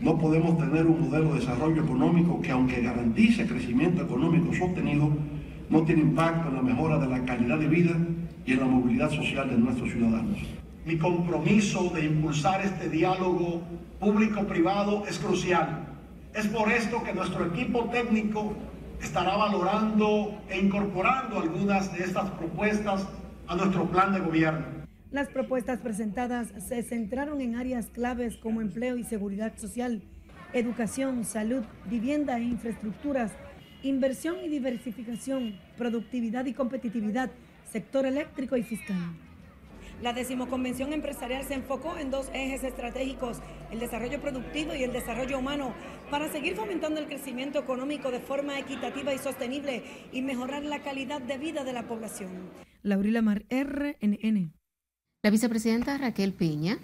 [0.00, 5.10] No podemos tener un modelo de desarrollo económico que aunque garantice crecimiento económico sostenido,
[5.68, 7.96] no tiene impacto en la mejora de la calidad de vida
[8.46, 10.38] y en la movilidad social de nuestros ciudadanos.
[10.86, 13.60] Mi compromiso de impulsar este diálogo
[13.98, 15.87] público-privado es crucial
[16.38, 18.54] es por esto que nuestro equipo técnico
[19.02, 23.08] estará valorando e incorporando algunas de estas propuestas
[23.48, 24.64] a nuestro plan de gobierno.
[25.10, 30.02] Las propuestas presentadas se centraron en áreas claves como empleo y seguridad social,
[30.52, 33.32] educación, salud, vivienda e infraestructuras,
[33.82, 37.30] inversión y diversificación, productividad y competitividad,
[37.72, 38.96] sector eléctrico y fiscal.
[40.02, 43.38] La decimoconvención empresarial se enfocó en dos ejes estratégicos,
[43.72, 45.74] el desarrollo productivo y el desarrollo humano,
[46.10, 49.82] para seguir fomentando el crecimiento económico de forma equitativa y sostenible
[50.12, 52.30] y mejorar la calidad de vida de la población.
[52.82, 54.52] Laurila Mar, RNN.
[55.22, 56.78] La vicepresidenta Raquel Piña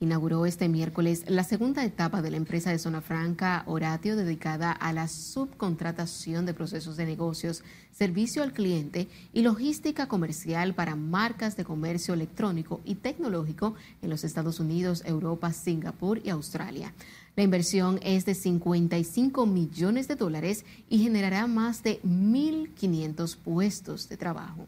[0.00, 4.92] inauguró este miércoles la segunda etapa de la empresa de Zona Franca Horatio dedicada a
[4.92, 11.64] la subcontratación de procesos de negocios, servicio al cliente y logística comercial para marcas de
[11.64, 16.94] comercio electrónico y tecnológico en los Estados Unidos, Europa, Singapur y Australia.
[17.34, 24.16] La inversión es de 55 millones de dólares y generará más de 1.500 puestos de
[24.16, 24.66] trabajo.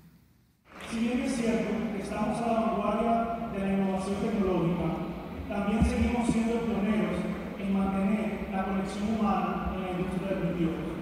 [0.92, 5.10] Es cierto estamos a la vanguardia de la innovación tecnológica,
[5.48, 7.18] también seguimos siendo pioneros
[7.58, 10.94] en mantener la conexión humana en la industria del videojuego.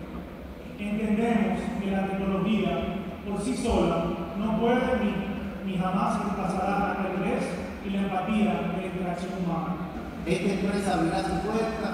[0.79, 2.97] Entendemos que la tecnología
[3.29, 4.07] por sí sola
[4.39, 7.45] no puede ni, ni jamás reemplazará la calidez
[7.87, 9.77] y la empatía de la interacción humana.
[10.99, 11.89] Esta empresa abrirá su puerta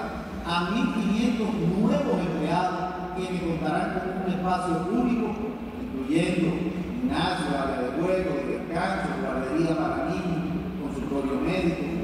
[0.45, 1.37] a 1.500
[1.79, 5.35] nuevos empleados que contarán con un espacio único,
[5.81, 6.57] incluyendo
[7.01, 10.41] gimnasio, área de juego, de descanso, guardería para niños,
[10.81, 11.95] consultorio médico,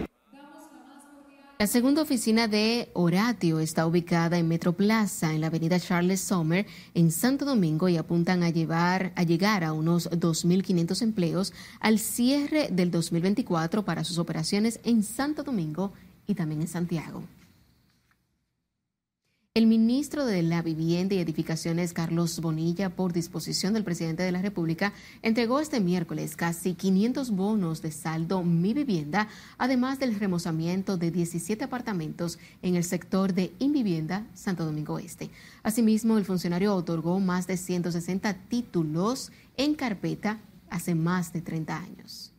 [1.61, 6.65] la segunda oficina de Horatio está ubicada en Metro Plaza, en la avenida Charles Sommer,
[6.95, 12.69] en Santo Domingo, y apuntan a, llevar, a llegar a unos 2.500 empleos al cierre
[12.71, 15.93] del 2024 para sus operaciones en Santo Domingo
[16.31, 17.23] y también en Santiago.
[19.53, 24.41] El ministro de la Vivienda y Edificaciones, Carlos Bonilla, por disposición del presidente de la
[24.41, 31.11] República, entregó este miércoles casi 500 bonos de saldo Mi Vivienda, además del remozamiento de
[31.11, 35.29] 17 apartamentos en el sector de Invivienda Santo Domingo Este.
[35.63, 40.39] Asimismo, el funcionario otorgó más de 160 títulos en carpeta
[40.69, 42.31] hace más de 30 años.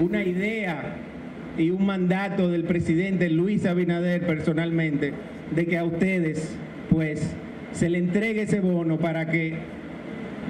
[0.00, 1.21] Una idea
[1.58, 5.12] y un mandato del presidente Luis Abinader personalmente
[5.54, 6.56] de que a ustedes
[6.90, 7.34] pues
[7.72, 9.58] se le entregue ese bono para que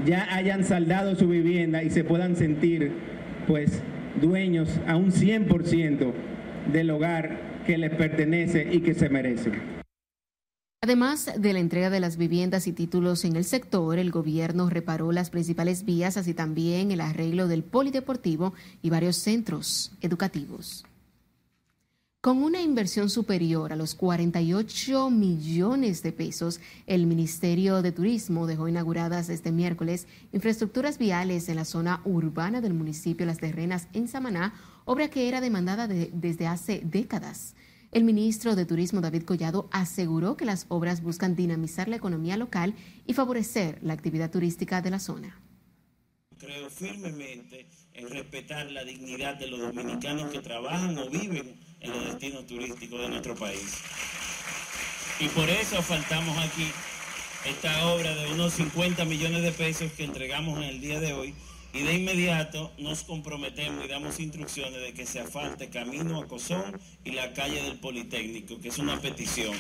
[0.07, 2.93] ya hayan saldado su vivienda y se puedan sentir
[3.47, 3.81] pues
[4.21, 6.13] dueños a un 100%
[6.73, 9.73] del hogar que les pertenece y que se merecen.
[10.85, 15.13] Además de la entrega de las viviendas y títulos en el sector, el gobierno reparó
[15.13, 20.85] las principales vías, así también el arreglo del polideportivo y varios centros educativos.
[22.23, 28.69] Con una inversión superior a los 48 millones de pesos, el Ministerio de Turismo dejó
[28.69, 34.55] inauguradas este miércoles infraestructuras viales en la zona urbana del municipio Las Terrenas en Samaná,
[34.85, 37.57] obra que era demandada desde hace décadas.
[37.91, 42.77] El ministro de Turismo David Collado aseguró que las obras buscan dinamizar la economía local
[43.05, 45.41] y favorecer la actividad turística de la zona.
[46.39, 52.05] Creo firmemente en respetar la dignidad de los dominicanos que trabajan o viven en los
[52.07, 53.79] destinos turísticos de nuestro país.
[55.21, 56.67] Y por eso faltamos aquí
[57.45, 61.35] esta obra de unos 50 millones de pesos que entregamos en el día de hoy
[61.73, 66.79] y de inmediato nos comprometemos y damos instrucciones de que se afalte Camino a Cozón
[67.05, 69.55] y la calle del Politécnico, que es una petición.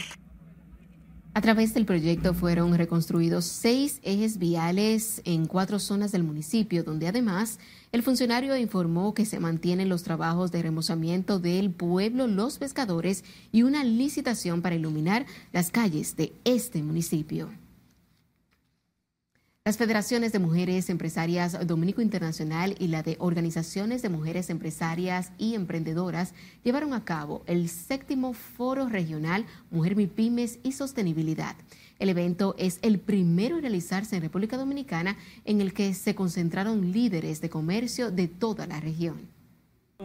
[1.35, 7.09] A través del proyecto fueron reconstruidos seis ejes viales en cuatro zonas del municipio, donde
[7.09, 7.59] además
[7.90, 13.62] el funcionario informó que se mantienen los trabajos de remozamiento del pueblo Los Pescadores y
[13.62, 17.49] una licitación para iluminar las calles de este municipio.
[19.64, 25.55] Las federaciones de mujeres empresarias Dominico Internacional y la de Organizaciones de Mujeres Empresarias y
[25.55, 31.55] Emprendedoras llevaron a cabo el séptimo Foro Regional Mujer MIPIMES y Sostenibilidad.
[32.01, 36.90] El evento es el primero en realizarse en República Dominicana en el que se concentraron
[36.90, 39.29] líderes de comercio de toda la región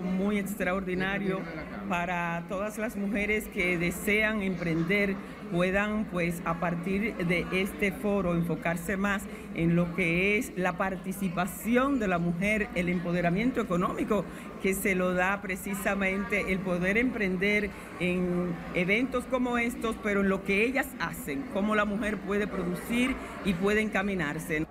[0.01, 1.41] muy extraordinario
[1.89, 5.15] para todas las mujeres que desean emprender
[5.51, 9.23] puedan pues a partir de este foro enfocarse más
[9.55, 14.25] en lo que es la participación de la mujer, el empoderamiento económico
[14.62, 20.43] que se lo da precisamente el poder emprender en eventos como estos, pero en lo
[20.43, 24.67] que ellas hacen, cómo la mujer puede producir y puede encaminarse.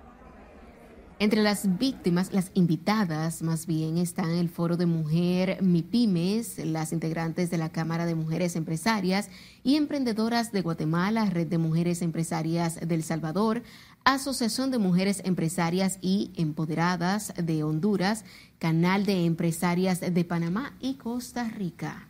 [1.19, 7.49] Entre las víctimas, las invitadas más bien, están el Foro de Mujer MIPIMES, las integrantes
[7.49, 9.29] de la Cámara de Mujeres Empresarias
[9.63, 13.63] y Emprendedoras de Guatemala, Red de Mujeres Empresarias del Salvador,
[14.03, 18.23] Asociación de Mujeres Empresarias y Empoderadas de Honduras,
[18.59, 22.06] Canal de Empresarias de Panamá y Costa Rica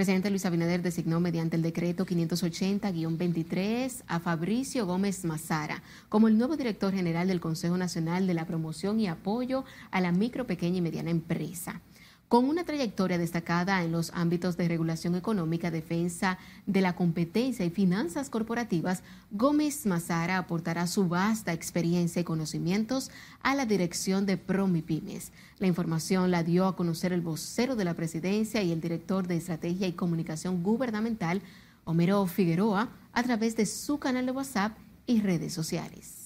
[0.00, 6.56] presidente Luis Abinader designó mediante el decreto 580-23 a Fabricio Gómez Mazara como el nuevo
[6.56, 10.80] director general del Consejo Nacional de la Promoción y Apoyo a la Micro, Pequeña y
[10.80, 11.82] Mediana Empresa.
[12.30, 17.70] Con una trayectoria destacada en los ámbitos de regulación económica, defensa de la competencia y
[17.70, 19.02] finanzas corporativas,
[19.32, 23.10] Gómez Mazara aportará su vasta experiencia y conocimientos
[23.42, 25.32] a la dirección de Promipymes.
[25.58, 29.36] La información la dio a conocer el vocero de la presidencia y el director de
[29.36, 31.42] Estrategia y Comunicación Gubernamental,
[31.84, 36.19] Homero Figueroa, a través de su canal de WhatsApp y redes sociales.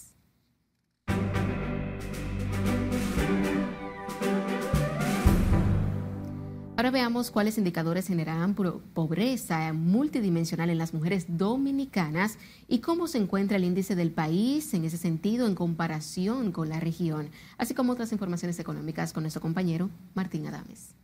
[6.84, 13.56] Ahora veamos cuáles indicadores generan pobreza multidimensional en las mujeres dominicanas y cómo se encuentra
[13.56, 18.12] el índice del país en ese sentido en comparación con la región, así como otras
[18.12, 20.94] informaciones económicas con nuestro compañero Martín Adames.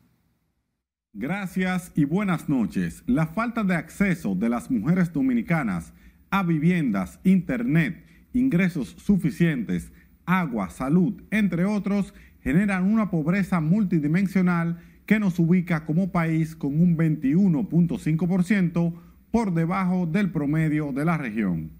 [1.14, 3.03] Gracias y buenas noches.
[3.07, 5.95] La falta de acceso de las mujeres dominicanas
[6.28, 8.05] a viviendas, internet,
[8.35, 9.93] ingresos suficientes,
[10.26, 12.12] agua, salud, entre otros,
[12.43, 14.78] generan una pobreza multidimensional
[15.11, 18.94] que nos ubica como país con un 21.5%
[19.32, 21.72] por debajo del promedio de la región.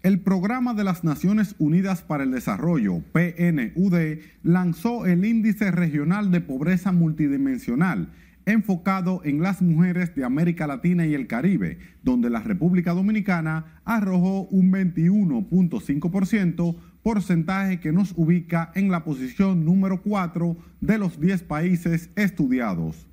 [0.00, 6.40] El Programa de las Naciones Unidas para el Desarrollo, PNUD, lanzó el Índice Regional de
[6.40, 8.08] Pobreza Multidimensional,
[8.46, 14.44] enfocado en las mujeres de América Latina y el Caribe, donde la República Dominicana arrojó
[14.44, 16.76] un 21.5%
[17.06, 23.06] porcentaje que nos ubica en la posición número 4 de los 10 países estudiados.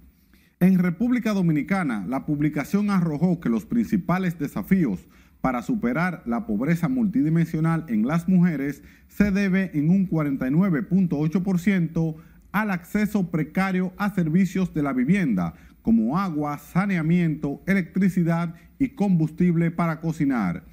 [0.59, 5.05] En República Dominicana, la publicación arrojó que los principales desafíos
[5.41, 12.15] para superar la pobreza multidimensional en las mujeres se debe en un 49.8%
[12.51, 20.01] al acceso precario a servicios de la vivienda, como agua, saneamiento, electricidad y combustible para
[20.01, 20.63] cocinar.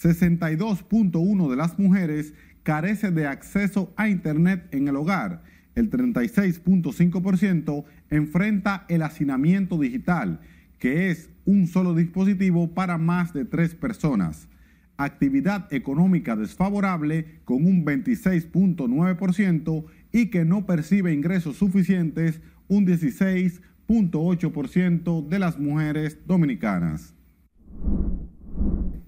[0.00, 2.32] 62.1 de las mujeres
[2.62, 5.42] carece de acceso a Internet en el hogar.
[5.74, 10.40] El 36.5% enfrenta el hacinamiento digital,
[10.78, 14.48] que es un solo dispositivo para más de tres personas.
[14.96, 25.38] Actividad económica desfavorable con un 26.9% y que no percibe ingresos suficientes, un 16.8% de
[25.38, 27.14] las mujeres dominicanas.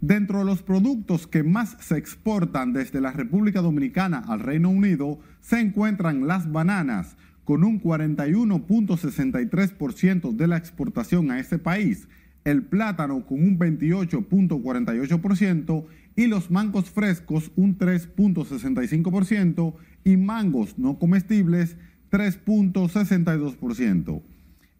[0.00, 5.20] Dentro de los productos que más se exportan desde la República Dominicana al Reino Unido
[5.40, 12.08] se encuentran las bananas, con un 41.63% de la exportación a ese país,
[12.44, 15.84] el plátano con un 28.48%
[16.16, 19.74] y los mangos frescos un 3.65%
[20.04, 21.76] y mangos no comestibles
[22.10, 24.22] 3.62%.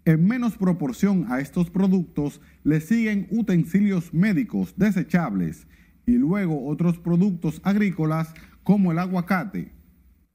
[0.05, 5.68] En menos proporción a estos productos le siguen utensilios médicos desechables
[6.07, 8.34] y luego otros productos agrícolas
[8.64, 9.70] como el aguacate.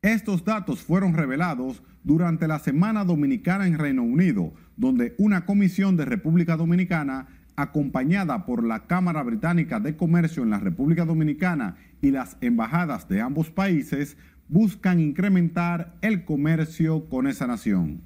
[0.01, 6.05] Estos datos fueron revelados durante la Semana Dominicana en Reino Unido, donde una comisión de
[6.05, 12.37] República Dominicana, acompañada por la Cámara Británica de Comercio en la República Dominicana y las
[12.39, 14.15] embajadas de ambos países,
[14.47, 18.01] buscan incrementar el comercio con esa nación.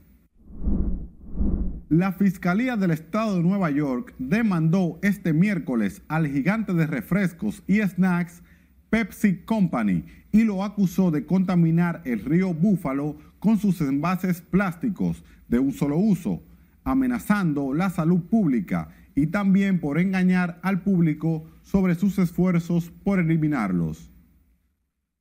[1.92, 7.82] La Fiscalía del Estado de Nueva York demandó este miércoles al gigante de refrescos y
[7.82, 8.44] snacks
[8.90, 15.60] Pepsi Company y lo acusó de contaminar el río Búfalo con sus envases plásticos de
[15.60, 16.42] un solo uso,
[16.86, 24.10] amenazando la salud pública y también por engañar al público sobre sus esfuerzos por eliminarlos.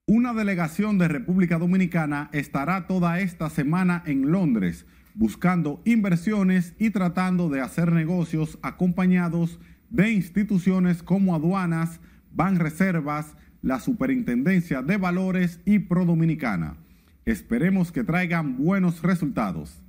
[0.06, 7.48] Una delegación de República Dominicana estará toda esta semana en Londres buscando inversiones y tratando
[7.48, 9.58] de hacer negocios acompañados
[9.90, 12.00] de instituciones como aduanas,
[12.32, 16.76] Banreservas, la Superintendencia de Valores y Prodominicana.
[17.24, 19.82] Esperemos que traigan buenos resultados.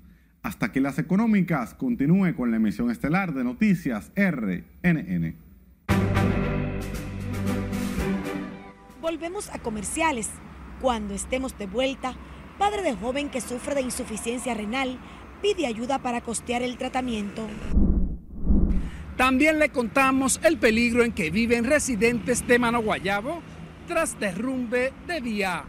[0.44, 5.36] Hasta que las económicas continúe con la emisión estelar de noticias RNN.
[9.02, 10.30] Volvemos a comerciales.
[10.82, 12.16] Cuando estemos de vuelta,
[12.62, 15.00] padre de joven que sufre de insuficiencia renal
[15.42, 17.42] pide ayuda para costear el tratamiento.
[19.18, 23.42] También le contamos el peligro en que viven residentes de Manoguayabo
[23.88, 25.66] tras derrumbe de vía.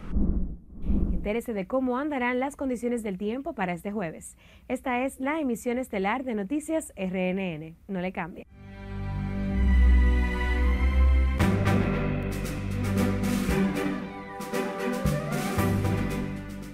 [1.11, 4.37] Entérese de cómo andarán las condiciones del tiempo para este jueves.
[4.67, 7.75] Esta es la emisión estelar de Noticias RNN.
[7.87, 8.45] No le cambie.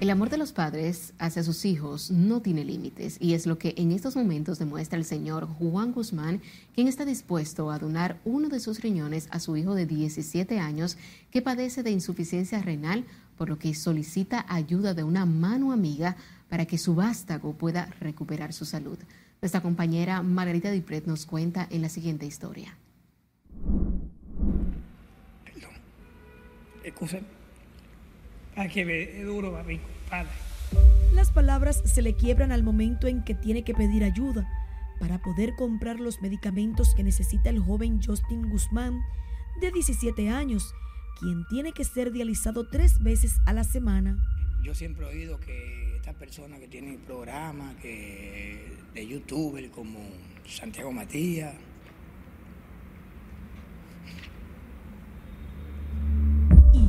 [0.09, 3.75] El amor de los padres hacia sus hijos no tiene límites y es lo que
[3.77, 6.41] en estos momentos demuestra el señor Juan Guzmán,
[6.73, 10.97] quien está dispuesto a donar uno de sus riñones a su hijo de 17 años
[11.29, 13.05] que padece de insuficiencia renal,
[13.37, 16.17] por lo que solicita ayuda de una mano amiga
[16.49, 18.97] para que su vástago pueda recuperar su salud.
[19.43, 22.75] Nuestra compañera Margarita Dipret nos cuenta en la siguiente historia.
[25.45, 25.69] Perdón.
[28.55, 29.65] Para que duro para
[31.13, 34.47] Las palabras se le quiebran al momento en que tiene que pedir ayuda.
[34.99, 38.99] Para poder comprar los medicamentos que necesita el joven Justin Guzmán,
[39.61, 40.73] de 17 años,
[41.19, 44.17] quien tiene que ser dializado tres veces a la semana.
[44.63, 49.99] Yo siempre he oído que estas personas que tienen programas que, de youtuber como
[50.45, 51.55] Santiago Matías,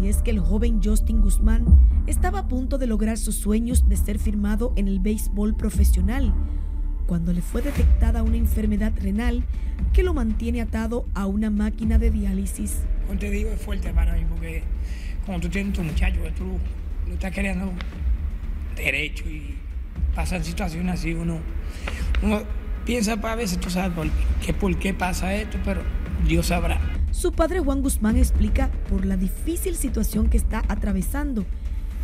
[0.01, 3.97] Y es que el joven Justin Guzmán estaba a punto de lograr sus sueños de
[3.97, 6.35] ser firmado en el béisbol profesional,
[7.07, 9.45] cuando le fue detectada una enfermedad renal
[9.93, 12.83] que lo mantiene atado a una máquina de diálisis.
[13.07, 14.63] Como te digo, es fuerte para mí porque
[15.25, 16.45] cuando tú tienes tu muchacho, tú
[17.07, 17.73] lo estás queriendo
[18.77, 19.55] derecho y
[20.15, 21.39] pasan situaciones así, uno,
[22.23, 22.43] uno
[22.85, 24.09] piensa para veces, tú sabes por
[24.45, 25.83] qué, por qué pasa esto, pero
[26.27, 26.81] Dios sabrá.
[27.13, 31.45] Su padre Juan Guzmán explica por la difícil situación que está atravesando,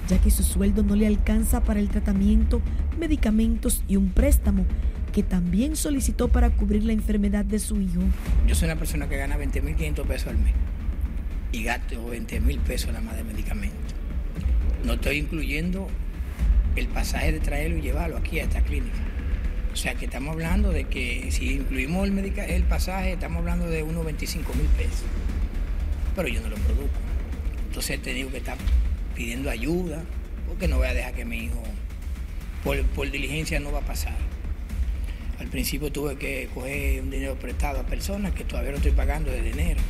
[0.09, 2.61] ya que su sueldo no le alcanza para el tratamiento,
[2.98, 4.64] medicamentos y un préstamo
[5.12, 8.02] que también solicitó para cubrir la enfermedad de su hijo.
[8.46, 10.54] Yo soy una persona que gana 20.500 pesos al mes
[11.52, 13.94] y gasto 20 mil pesos nada más de medicamentos.
[14.84, 15.88] No estoy incluyendo
[16.76, 18.98] el pasaje de traerlo y llevarlo aquí a esta clínica.
[19.72, 23.82] O sea que estamos hablando de que si incluimos el, el pasaje, estamos hablando de
[23.82, 25.04] unos 25 mil pesos.
[26.14, 26.98] Pero yo no lo produzco.
[27.68, 28.57] Entonces te digo que está
[29.16, 30.04] pidiendo ayuda,
[30.46, 31.62] porque no voy a dejar que mi hijo,
[32.62, 34.16] por, por diligencia, no va a pasar.
[35.40, 39.30] Al principio tuve que coger un dinero prestado a personas que todavía no estoy pagando
[39.30, 39.80] desde enero.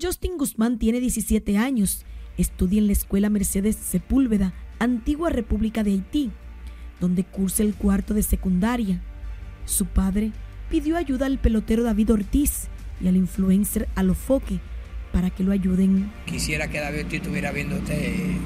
[0.00, 2.04] Justin Guzmán tiene 17 años,
[2.36, 6.30] estudia en la Escuela Mercedes Sepúlveda, antigua República de Haití,
[7.00, 9.02] donde cursa el cuarto de secundaria.
[9.64, 10.32] Su padre
[10.70, 12.68] pidió ayuda al pelotero David Ortiz
[13.02, 14.60] y al influencer Alofoque
[15.12, 16.10] para que lo ayuden.
[16.26, 18.36] Quisiera que David Ortiz estuviera viendo este,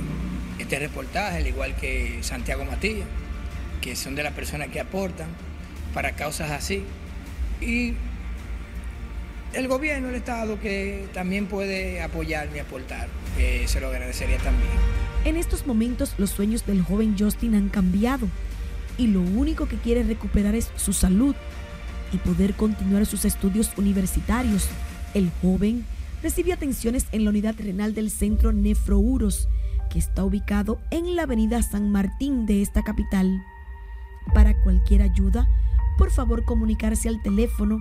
[0.67, 3.07] este reportaje, al igual que Santiago Matías,
[3.81, 5.29] que son de las personas que aportan
[5.95, 6.83] para causas así.
[7.61, 7.95] Y
[9.55, 14.69] el gobierno, el Estado, que también puede apoyarme y aportar, se lo agradecería también.
[15.25, 18.27] En estos momentos los sueños del joven Justin han cambiado
[18.99, 21.37] y lo único que quiere recuperar es su salud
[22.13, 24.69] y poder continuar sus estudios universitarios.
[25.15, 25.85] El joven
[26.25, 29.49] recibe atenciones en la unidad renal del centro Nefrouros,
[29.89, 33.43] que está ubicado en la avenida San Martín de esta capital.
[34.35, 35.47] Para cualquier ayuda,
[35.99, 37.79] por favor comunicarse al teléfono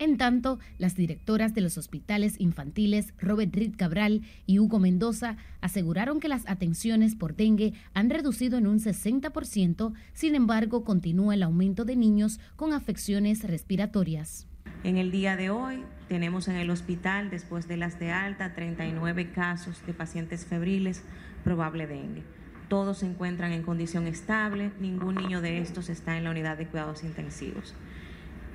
[0.00, 6.20] En tanto, las directoras de los hospitales infantiles Robert Reed Cabral y Hugo Mendoza aseguraron
[6.20, 11.84] que las atenciones por dengue han reducido en un 60%, sin embargo, continúa el aumento
[11.84, 14.46] de niños con afecciones respiratorias.
[14.84, 19.32] En el día de hoy tenemos en el hospital, después de las de alta, 39
[19.32, 21.02] casos de pacientes febriles
[21.44, 22.22] probable dengue.
[22.68, 26.68] Todos se encuentran en condición estable, ningún niño de estos está en la unidad de
[26.68, 27.74] cuidados intensivos.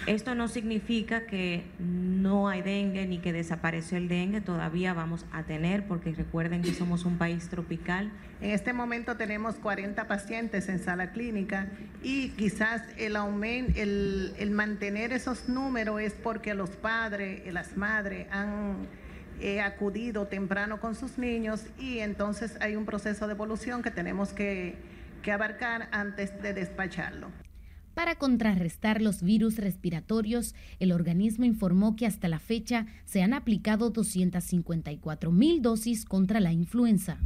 [0.07, 5.43] Esto no significa que no hay dengue ni que desapareció el dengue, todavía vamos a
[5.43, 8.11] tener, porque recuerden que somos un país tropical.
[8.39, 11.69] En este momento tenemos 40 pacientes en sala clínica
[12.03, 18.27] y quizás el aumento, el, mantener esos números es porque los padres y las madres
[18.29, 18.87] han
[19.41, 24.33] eh, acudido temprano con sus niños y entonces hay un proceso de evolución que tenemos
[24.33, 24.75] que
[25.31, 27.44] abarcar antes de despacharlo.
[27.95, 33.89] Para contrarrestar los virus respiratorios, el organismo informó que hasta la fecha se han aplicado
[33.89, 37.17] 254 mil dosis contra la influenza.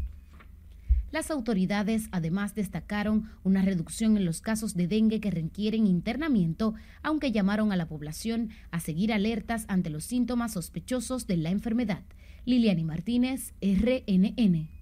[1.11, 7.32] Las autoridades además destacaron una reducción en los casos de dengue que requieren internamiento, aunque
[7.32, 12.03] llamaron a la población a seguir alertas ante los síntomas sospechosos de la enfermedad.
[12.45, 14.78] Liliani Martínez, RNN.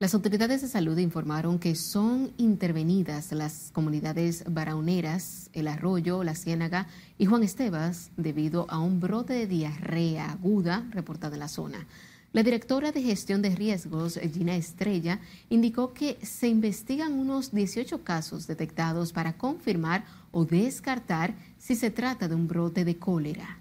[0.00, 6.88] Las autoridades de salud informaron que son intervenidas las comunidades barauneras, El Arroyo, La Ciénaga
[7.16, 11.86] y Juan Estebas debido a un brote de diarrea aguda reportado en la zona.
[12.32, 18.48] La directora de gestión de riesgos, Gina Estrella, indicó que se investigan unos 18 casos
[18.48, 23.60] detectados para confirmar o descartar si se trata de un brote de cólera.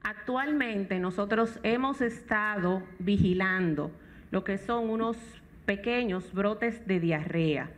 [0.00, 3.90] Actualmente nosotros hemos estado vigilando
[4.34, 5.16] lo que son unos
[5.64, 7.70] pequeños brotes de diarrea,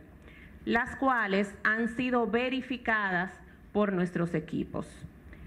[0.65, 3.31] las cuales han sido verificadas
[3.73, 4.87] por nuestros equipos.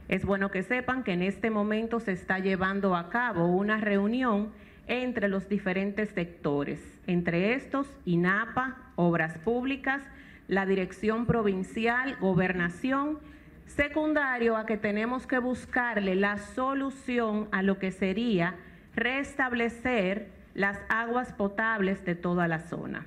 [0.06, 4.52] Es bueno que sepan que en este momento se está llevando a cabo una reunión
[4.86, 10.02] entre los diferentes sectores, entre estos INAPA, Obras Públicas,
[10.46, 13.18] la Dirección Provincial, Gobernación,
[13.66, 18.54] secundario a que tenemos que buscarle la solución a lo que sería
[18.94, 23.06] restablecer las aguas potables de toda la zona.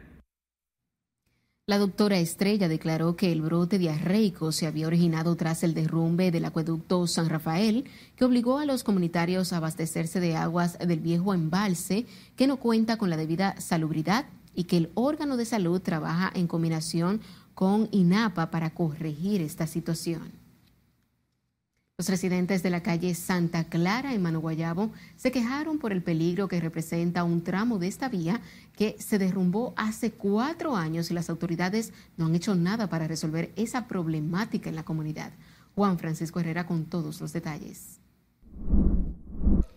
[1.65, 6.43] La doctora Estrella declaró que el brote diarreico se había originado tras el derrumbe del
[6.43, 7.85] acueducto San Rafael,
[8.17, 12.97] que obligó a los comunitarios a abastecerse de aguas del viejo embalse, que no cuenta
[12.97, 17.21] con la debida salubridad y que el órgano de salud trabaja en combinación
[17.53, 20.42] con INAPA para corregir esta situación.
[21.99, 26.59] Los residentes de la calle Santa Clara en Manoguayabo se quejaron por el peligro que
[26.59, 28.41] representa un tramo de esta vía
[28.75, 33.51] que se derrumbó hace cuatro años y las autoridades no han hecho nada para resolver
[33.57, 35.33] esa problemática en la comunidad.
[35.75, 37.99] Juan Francisco Herrera con todos los detalles.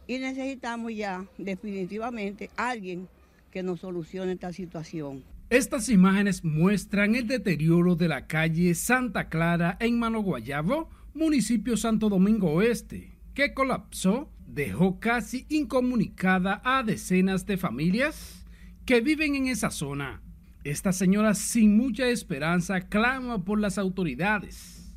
[0.06, 3.08] Y necesitamos ya definitivamente alguien
[3.50, 5.22] que nos solucione esta situación.
[5.50, 12.52] Estas imágenes muestran el deterioro de la calle Santa Clara en Manoguayabo municipio Santo Domingo
[12.52, 18.44] Oeste, que colapsó, dejó casi incomunicada a decenas de familias
[18.84, 20.22] que viven en esa zona.
[20.62, 24.94] Esta señora sin mucha esperanza clama por las autoridades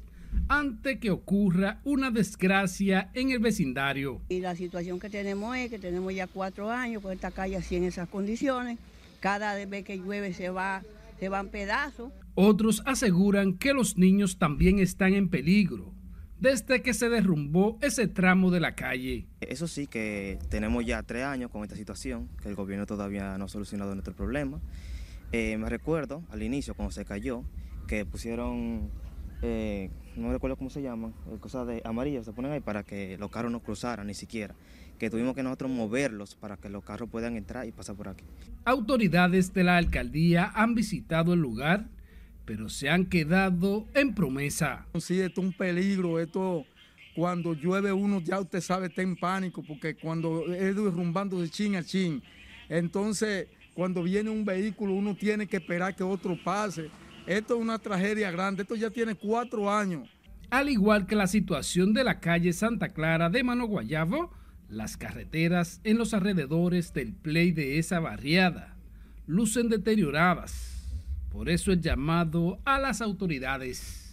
[0.47, 4.21] ante que ocurra una desgracia en el vecindario.
[4.29, 7.75] Y la situación que tenemos es que tenemos ya cuatro años con esta calle así
[7.75, 8.77] en esas condiciones.
[9.19, 10.83] Cada vez que llueve se va,
[11.19, 12.11] se van pedazos.
[12.35, 15.93] Otros aseguran que los niños también están en peligro
[16.39, 19.27] desde que se derrumbó ese tramo de la calle.
[19.41, 23.45] Eso sí, que tenemos ya tres años con esta situación, que el gobierno todavía no
[23.45, 24.59] ha solucionado nuestro problema.
[25.31, 27.43] Eh, me recuerdo al inicio, cuando se cayó,
[27.87, 28.89] que pusieron,
[29.41, 32.83] eh, no me recuerdo cómo se llaman, eh, cosas de amarillas, se ponen ahí para
[32.83, 34.55] que los carros no cruzaran ni siquiera,
[34.97, 38.23] que tuvimos que nosotros moverlos para que los carros puedan entrar y pasar por aquí.
[38.65, 41.89] Autoridades de la alcaldía han visitado el lugar
[42.49, 44.87] pero se han quedado en promesa.
[44.97, 46.65] Sí, esto es un peligro, esto
[47.15, 51.75] cuando llueve uno ya usted sabe está en pánico porque cuando es derrumbando de chin
[51.75, 52.23] a chin,
[52.67, 56.89] entonces cuando viene un vehículo uno tiene que esperar que otro pase.
[57.27, 60.09] Esto es una tragedia grande, esto ya tiene cuatro años.
[60.49, 64.33] Al igual que la situación de la calle Santa Clara de Mano Guayabo,
[64.69, 68.75] las carreteras en los alrededores del play de esa barriada
[69.27, 70.78] lucen deterioradas
[71.29, 74.05] por eso el llamado a las autoridades.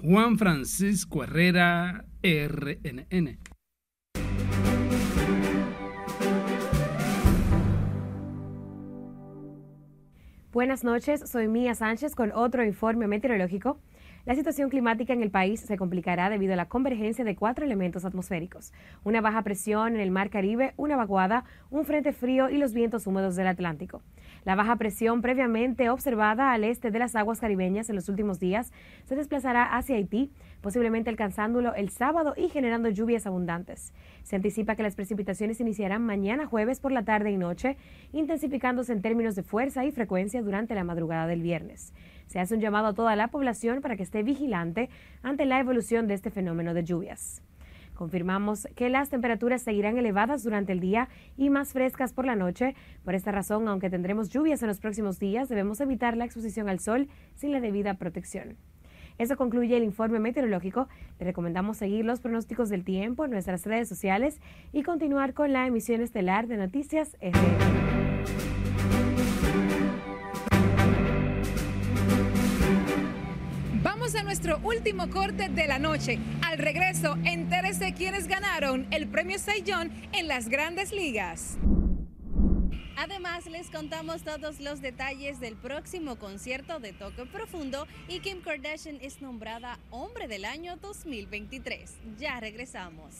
[0.00, 3.38] Juan Francisco Herrera, RNN.
[10.52, 13.78] Buenas noches, soy Mía Sánchez con otro informe meteorológico.
[14.26, 18.04] La situación climática en el país se complicará debido a la convergencia de cuatro elementos
[18.04, 18.74] atmosféricos.
[19.02, 23.06] Una baja presión en el mar Caribe, una vaguada, un frente frío y los vientos
[23.06, 24.02] húmedos del Atlántico.
[24.44, 28.72] La baja presión previamente observada al este de las aguas caribeñas en los últimos días
[29.04, 33.94] se desplazará hacia Haití, posiblemente alcanzándolo el sábado y generando lluvias abundantes.
[34.22, 37.78] Se anticipa que las precipitaciones iniciarán mañana jueves por la tarde y noche,
[38.12, 41.94] intensificándose en términos de fuerza y frecuencia durante la madrugada del viernes.
[42.30, 44.88] Se hace un llamado a toda la población para que esté vigilante
[45.20, 47.42] ante la evolución de este fenómeno de lluvias.
[47.96, 52.76] Confirmamos que las temperaturas seguirán elevadas durante el día y más frescas por la noche.
[53.04, 56.78] Por esta razón, aunque tendremos lluvias en los próximos días, debemos evitar la exposición al
[56.78, 58.56] sol sin la debida protección.
[59.18, 60.86] Eso concluye el informe meteorológico.
[61.18, 64.40] Te recomendamos seguir los pronósticos del tiempo en nuestras redes sociales
[64.72, 67.16] y continuar con la emisión estelar de Noticias.
[74.16, 76.18] A nuestro último corte de la noche.
[76.42, 81.56] Al regreso, entérese quiénes ganaron el premio Saiyón en las grandes ligas.
[82.96, 88.98] Además, les contamos todos los detalles del próximo concierto de Toque Profundo y Kim Kardashian
[89.00, 91.94] es nombrada Hombre del Año 2023.
[92.18, 93.14] Ya regresamos.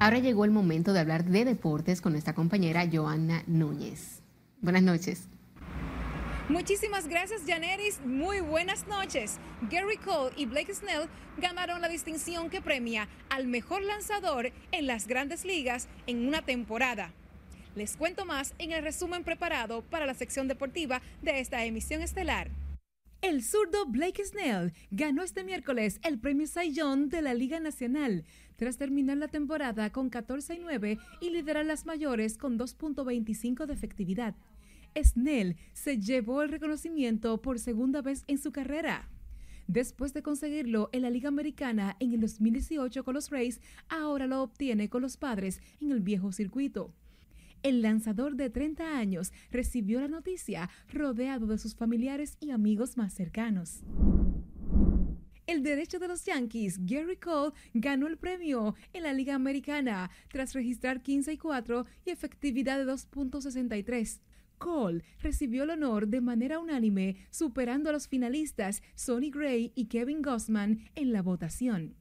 [0.00, 4.22] Ahora llegó el momento de hablar de deportes con nuestra compañera Joana Núñez.
[4.60, 5.26] Buenas noches.
[6.48, 8.00] Muchísimas gracias, Janeris.
[8.06, 9.38] Muy buenas noches.
[9.68, 15.08] Gary Cole y Blake Snell ganaron la distinción que premia al mejor lanzador en las
[15.08, 17.12] grandes ligas en una temporada.
[17.74, 22.50] Les cuento más en el resumen preparado para la sección deportiva de esta emisión estelar.
[23.20, 28.24] El zurdo Blake Snell ganó este miércoles el premio Young de la Liga Nacional
[28.58, 33.72] tras terminar la temporada con 14 y 9 y liderar las mayores con 2.25 de
[33.72, 34.34] efectividad.
[35.00, 39.08] Snell se llevó el reconocimiento por segunda vez en su carrera.
[39.68, 44.42] Después de conseguirlo en la Liga Americana en el 2018 con los Rays, ahora lo
[44.42, 46.92] obtiene con los padres en el viejo circuito.
[47.62, 53.12] El lanzador de 30 años recibió la noticia rodeado de sus familiares y amigos más
[53.14, 53.84] cercanos.
[55.48, 60.52] El derecho de los Yankees, Gary Cole, ganó el premio en la Liga Americana tras
[60.52, 64.20] registrar 15 y 4 y efectividad de 2.63.
[64.58, 70.20] Cole recibió el honor de manera unánime, superando a los finalistas Sonny Gray y Kevin
[70.20, 71.94] Gossman en la votación.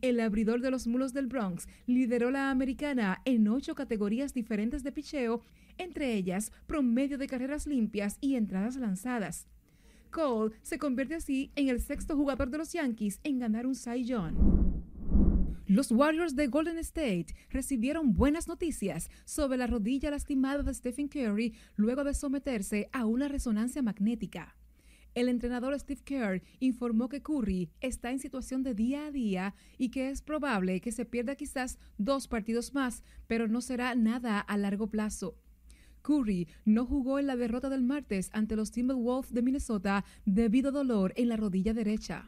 [0.00, 4.92] El abridor de los mulos del Bronx lideró la americana en ocho categorías diferentes de
[4.92, 5.42] picheo,
[5.78, 9.48] entre ellas promedio de carreras limpias y entradas lanzadas.
[10.14, 14.04] Cole se convierte así en el sexto jugador de los Yankees en ganar un Cy
[14.04, 14.36] Young.
[15.66, 21.56] Los Warriors de Golden State recibieron buenas noticias sobre la rodilla lastimada de Stephen Curry
[21.74, 24.56] luego de someterse a una resonancia magnética.
[25.16, 29.90] El entrenador Steve Kerr informó que Curry está en situación de día a día y
[29.90, 34.56] que es probable que se pierda quizás dos partidos más, pero no será nada a
[34.56, 35.36] largo plazo.
[36.04, 40.72] Curry no jugó en la derrota del martes ante los Timberwolves de Minnesota debido a
[40.72, 42.26] dolor en la rodilla derecha.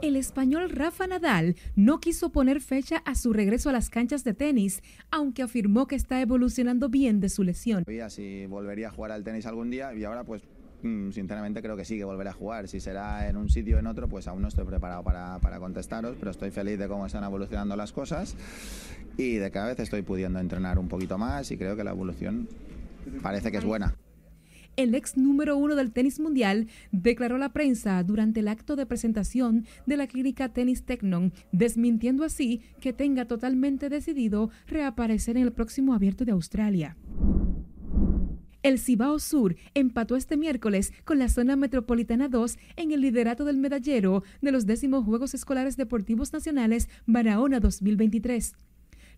[0.00, 4.32] El español Rafa Nadal no quiso poner fecha a su regreso a las canchas de
[4.32, 7.84] tenis, aunque afirmó que está evolucionando bien de su lesión.
[8.08, 10.42] Si volvería a jugar al tenis algún día y ahora pues
[11.12, 12.68] sinceramente creo que sí, que volveré a jugar.
[12.68, 15.58] Si será en un sitio o en otro, pues aún no estoy preparado para, para
[15.58, 18.36] contestaros, pero estoy feliz de cómo están evolucionando las cosas
[19.16, 22.48] y de cada vez estoy pudiendo entrenar un poquito más y creo que la evolución
[23.22, 23.94] parece que es buena.
[24.76, 28.84] El ex número uno del tenis mundial declaró a la prensa durante el acto de
[28.84, 35.52] presentación de la clínica Tenis Technon, desmintiendo así que tenga totalmente decidido reaparecer en el
[35.52, 36.98] próximo abierto de Australia.
[38.66, 43.58] El Cibao Sur empató este miércoles con la zona metropolitana 2 en el liderato del
[43.58, 48.56] medallero de los décimos Juegos Escolares Deportivos Nacionales Barahona 2023.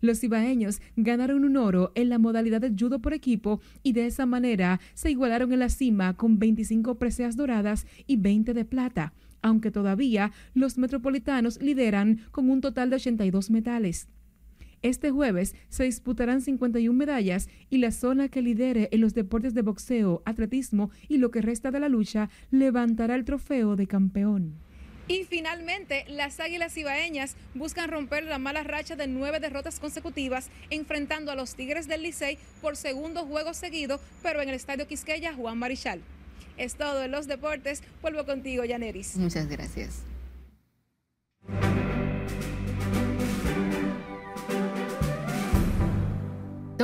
[0.01, 4.27] Los cibaeños ganaron un oro en la modalidad de judo por equipo y de esa
[4.27, 9.71] manera se igualaron en la cima con 25 preseas doradas y 20 de plata, aunque
[9.71, 14.09] todavía los metropolitanos lideran con un total de 82 metales.
[14.81, 19.61] Este jueves se disputarán 51 medallas y la zona que lidere en los deportes de
[19.61, 24.55] boxeo, atletismo y lo que resta de la lucha levantará el trofeo de campeón.
[25.09, 31.31] Y finalmente, las Águilas Ibaeñas buscan romper la mala racha de nueve derrotas consecutivas, enfrentando
[31.31, 35.57] a los Tigres del Licey por segundo juego seguido, pero en el Estadio Quisqueya Juan
[35.57, 36.01] Marichal.
[36.57, 37.81] Es todo en los deportes.
[38.03, 39.17] Vuelvo contigo, Yaneris.
[39.17, 40.03] Muchas gracias.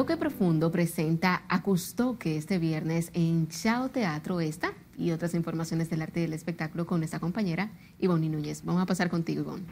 [0.06, 6.04] Toque Profundo presenta a Custoque este viernes en Chao Teatro esta y otras informaciones del
[6.04, 8.64] arte y del espectáculo con nuestra compañera Ivonne Núñez.
[8.64, 9.64] Vamos a pasar contigo, Ivonne.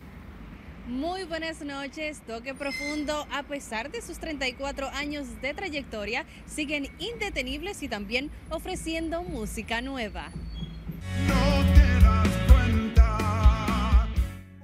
[0.88, 3.27] Muy buenas noches, Toque Profundo.
[3.31, 10.31] A pesar de sus 34 años de trayectoria, siguen indetenibles y también ofreciendo música nueva.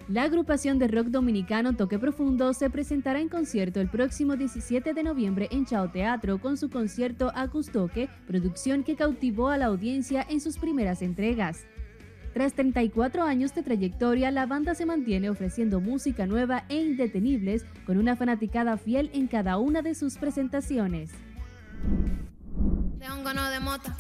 [0.10, 5.04] La agrupación de rock dominicano Toque Profundo se presentará en concierto el próximo 17 de
[5.04, 10.42] noviembre en Chao Teatro con su concierto Acustoque, producción que cautivó a la audiencia en
[10.42, 11.64] sus primeras entregas.
[12.34, 18.00] Tras 34 años de trayectoria, la banda se mantiene ofreciendo música nueva e indetenibles con
[18.00, 21.12] una fanaticada fiel en cada una de sus presentaciones.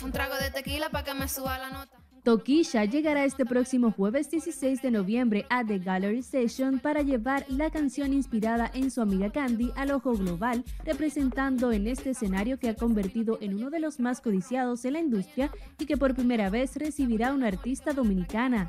[0.03, 1.98] un trago de tequila para que me suba la nota.
[2.23, 7.69] Tokisha llegará este próximo jueves 16 de noviembre a The Gallery Session para llevar la
[7.69, 12.75] canción inspirada en su amiga Candy al ojo global, representando en este escenario que ha
[12.75, 16.75] convertido en uno de los más codiciados en la industria y que por primera vez
[16.75, 18.67] recibirá una artista dominicana.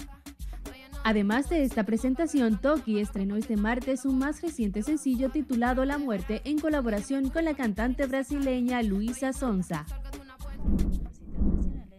[1.03, 6.43] Además de esta presentación, Toki estrenó este martes un más reciente sencillo titulado La Muerte
[6.45, 9.87] en colaboración con la cantante brasileña Luisa Sonza.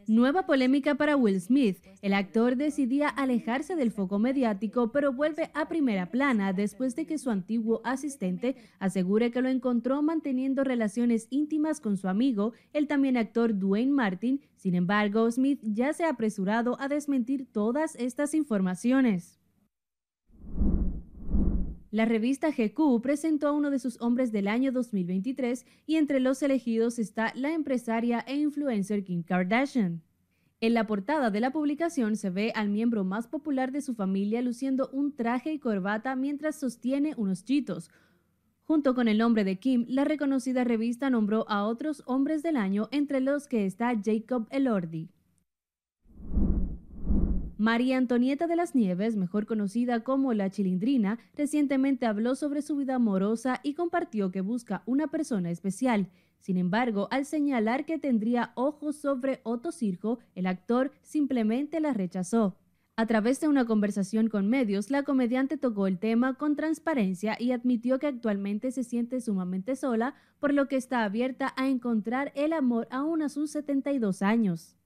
[0.08, 1.78] Nueva polémica para Will Smith.
[2.02, 7.18] El actor decidía alejarse del foco mediático, pero vuelve a primera plana después de que
[7.18, 13.18] su antiguo asistente asegure que lo encontró manteniendo relaciones íntimas con su amigo, el también
[13.18, 14.41] actor Dwayne Martin.
[14.56, 19.41] Sin embargo, Smith ya se ha apresurado a desmentir todas estas informaciones.
[21.92, 26.42] La revista GQ presentó a uno de sus hombres del año 2023 y entre los
[26.42, 30.02] elegidos está la empresaria e influencer Kim Kardashian.
[30.62, 34.42] En la portada de la publicación se ve al miembro más popular de su familia
[34.42, 37.92] luciendo un traje y corbata mientras sostiene unos chitos.
[38.64, 42.88] Junto con el nombre de Kim, la reconocida revista nombró a otros hombres del año,
[42.92, 45.10] entre los que está Jacob Elordi.
[47.62, 52.95] María Antonieta de las Nieves, mejor conocida como la Chilindrina, recientemente habló sobre su vida
[52.95, 56.07] amorosa y compartió que busca una persona especial.
[56.39, 62.57] Sin embargo, al señalar que tendría ojos sobre Otto Circo, el actor simplemente la rechazó.
[62.95, 67.51] A través de una conversación con medios, la comediante tocó el tema con transparencia y
[67.51, 72.53] admitió que actualmente se siente sumamente sola, por lo que está abierta a encontrar el
[72.53, 74.81] amor aún a sus 72 años.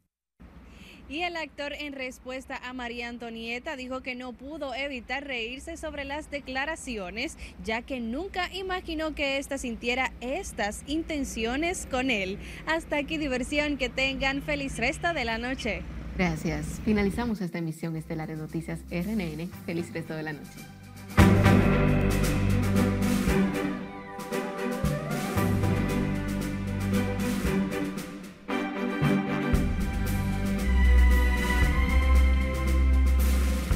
[1.08, 6.04] Y el actor en respuesta a María Antonieta dijo que no pudo evitar reírse sobre
[6.04, 12.40] las declaraciones, ya que nunca imaginó que ésta sintiera estas intenciones con él.
[12.66, 15.84] Hasta aquí diversión, que tengan feliz resto de la noche.
[16.18, 16.82] Gracias.
[16.86, 19.50] Finalizamos esta emisión estelar de Noticias RNN.
[19.66, 22.35] Feliz resto de la noche.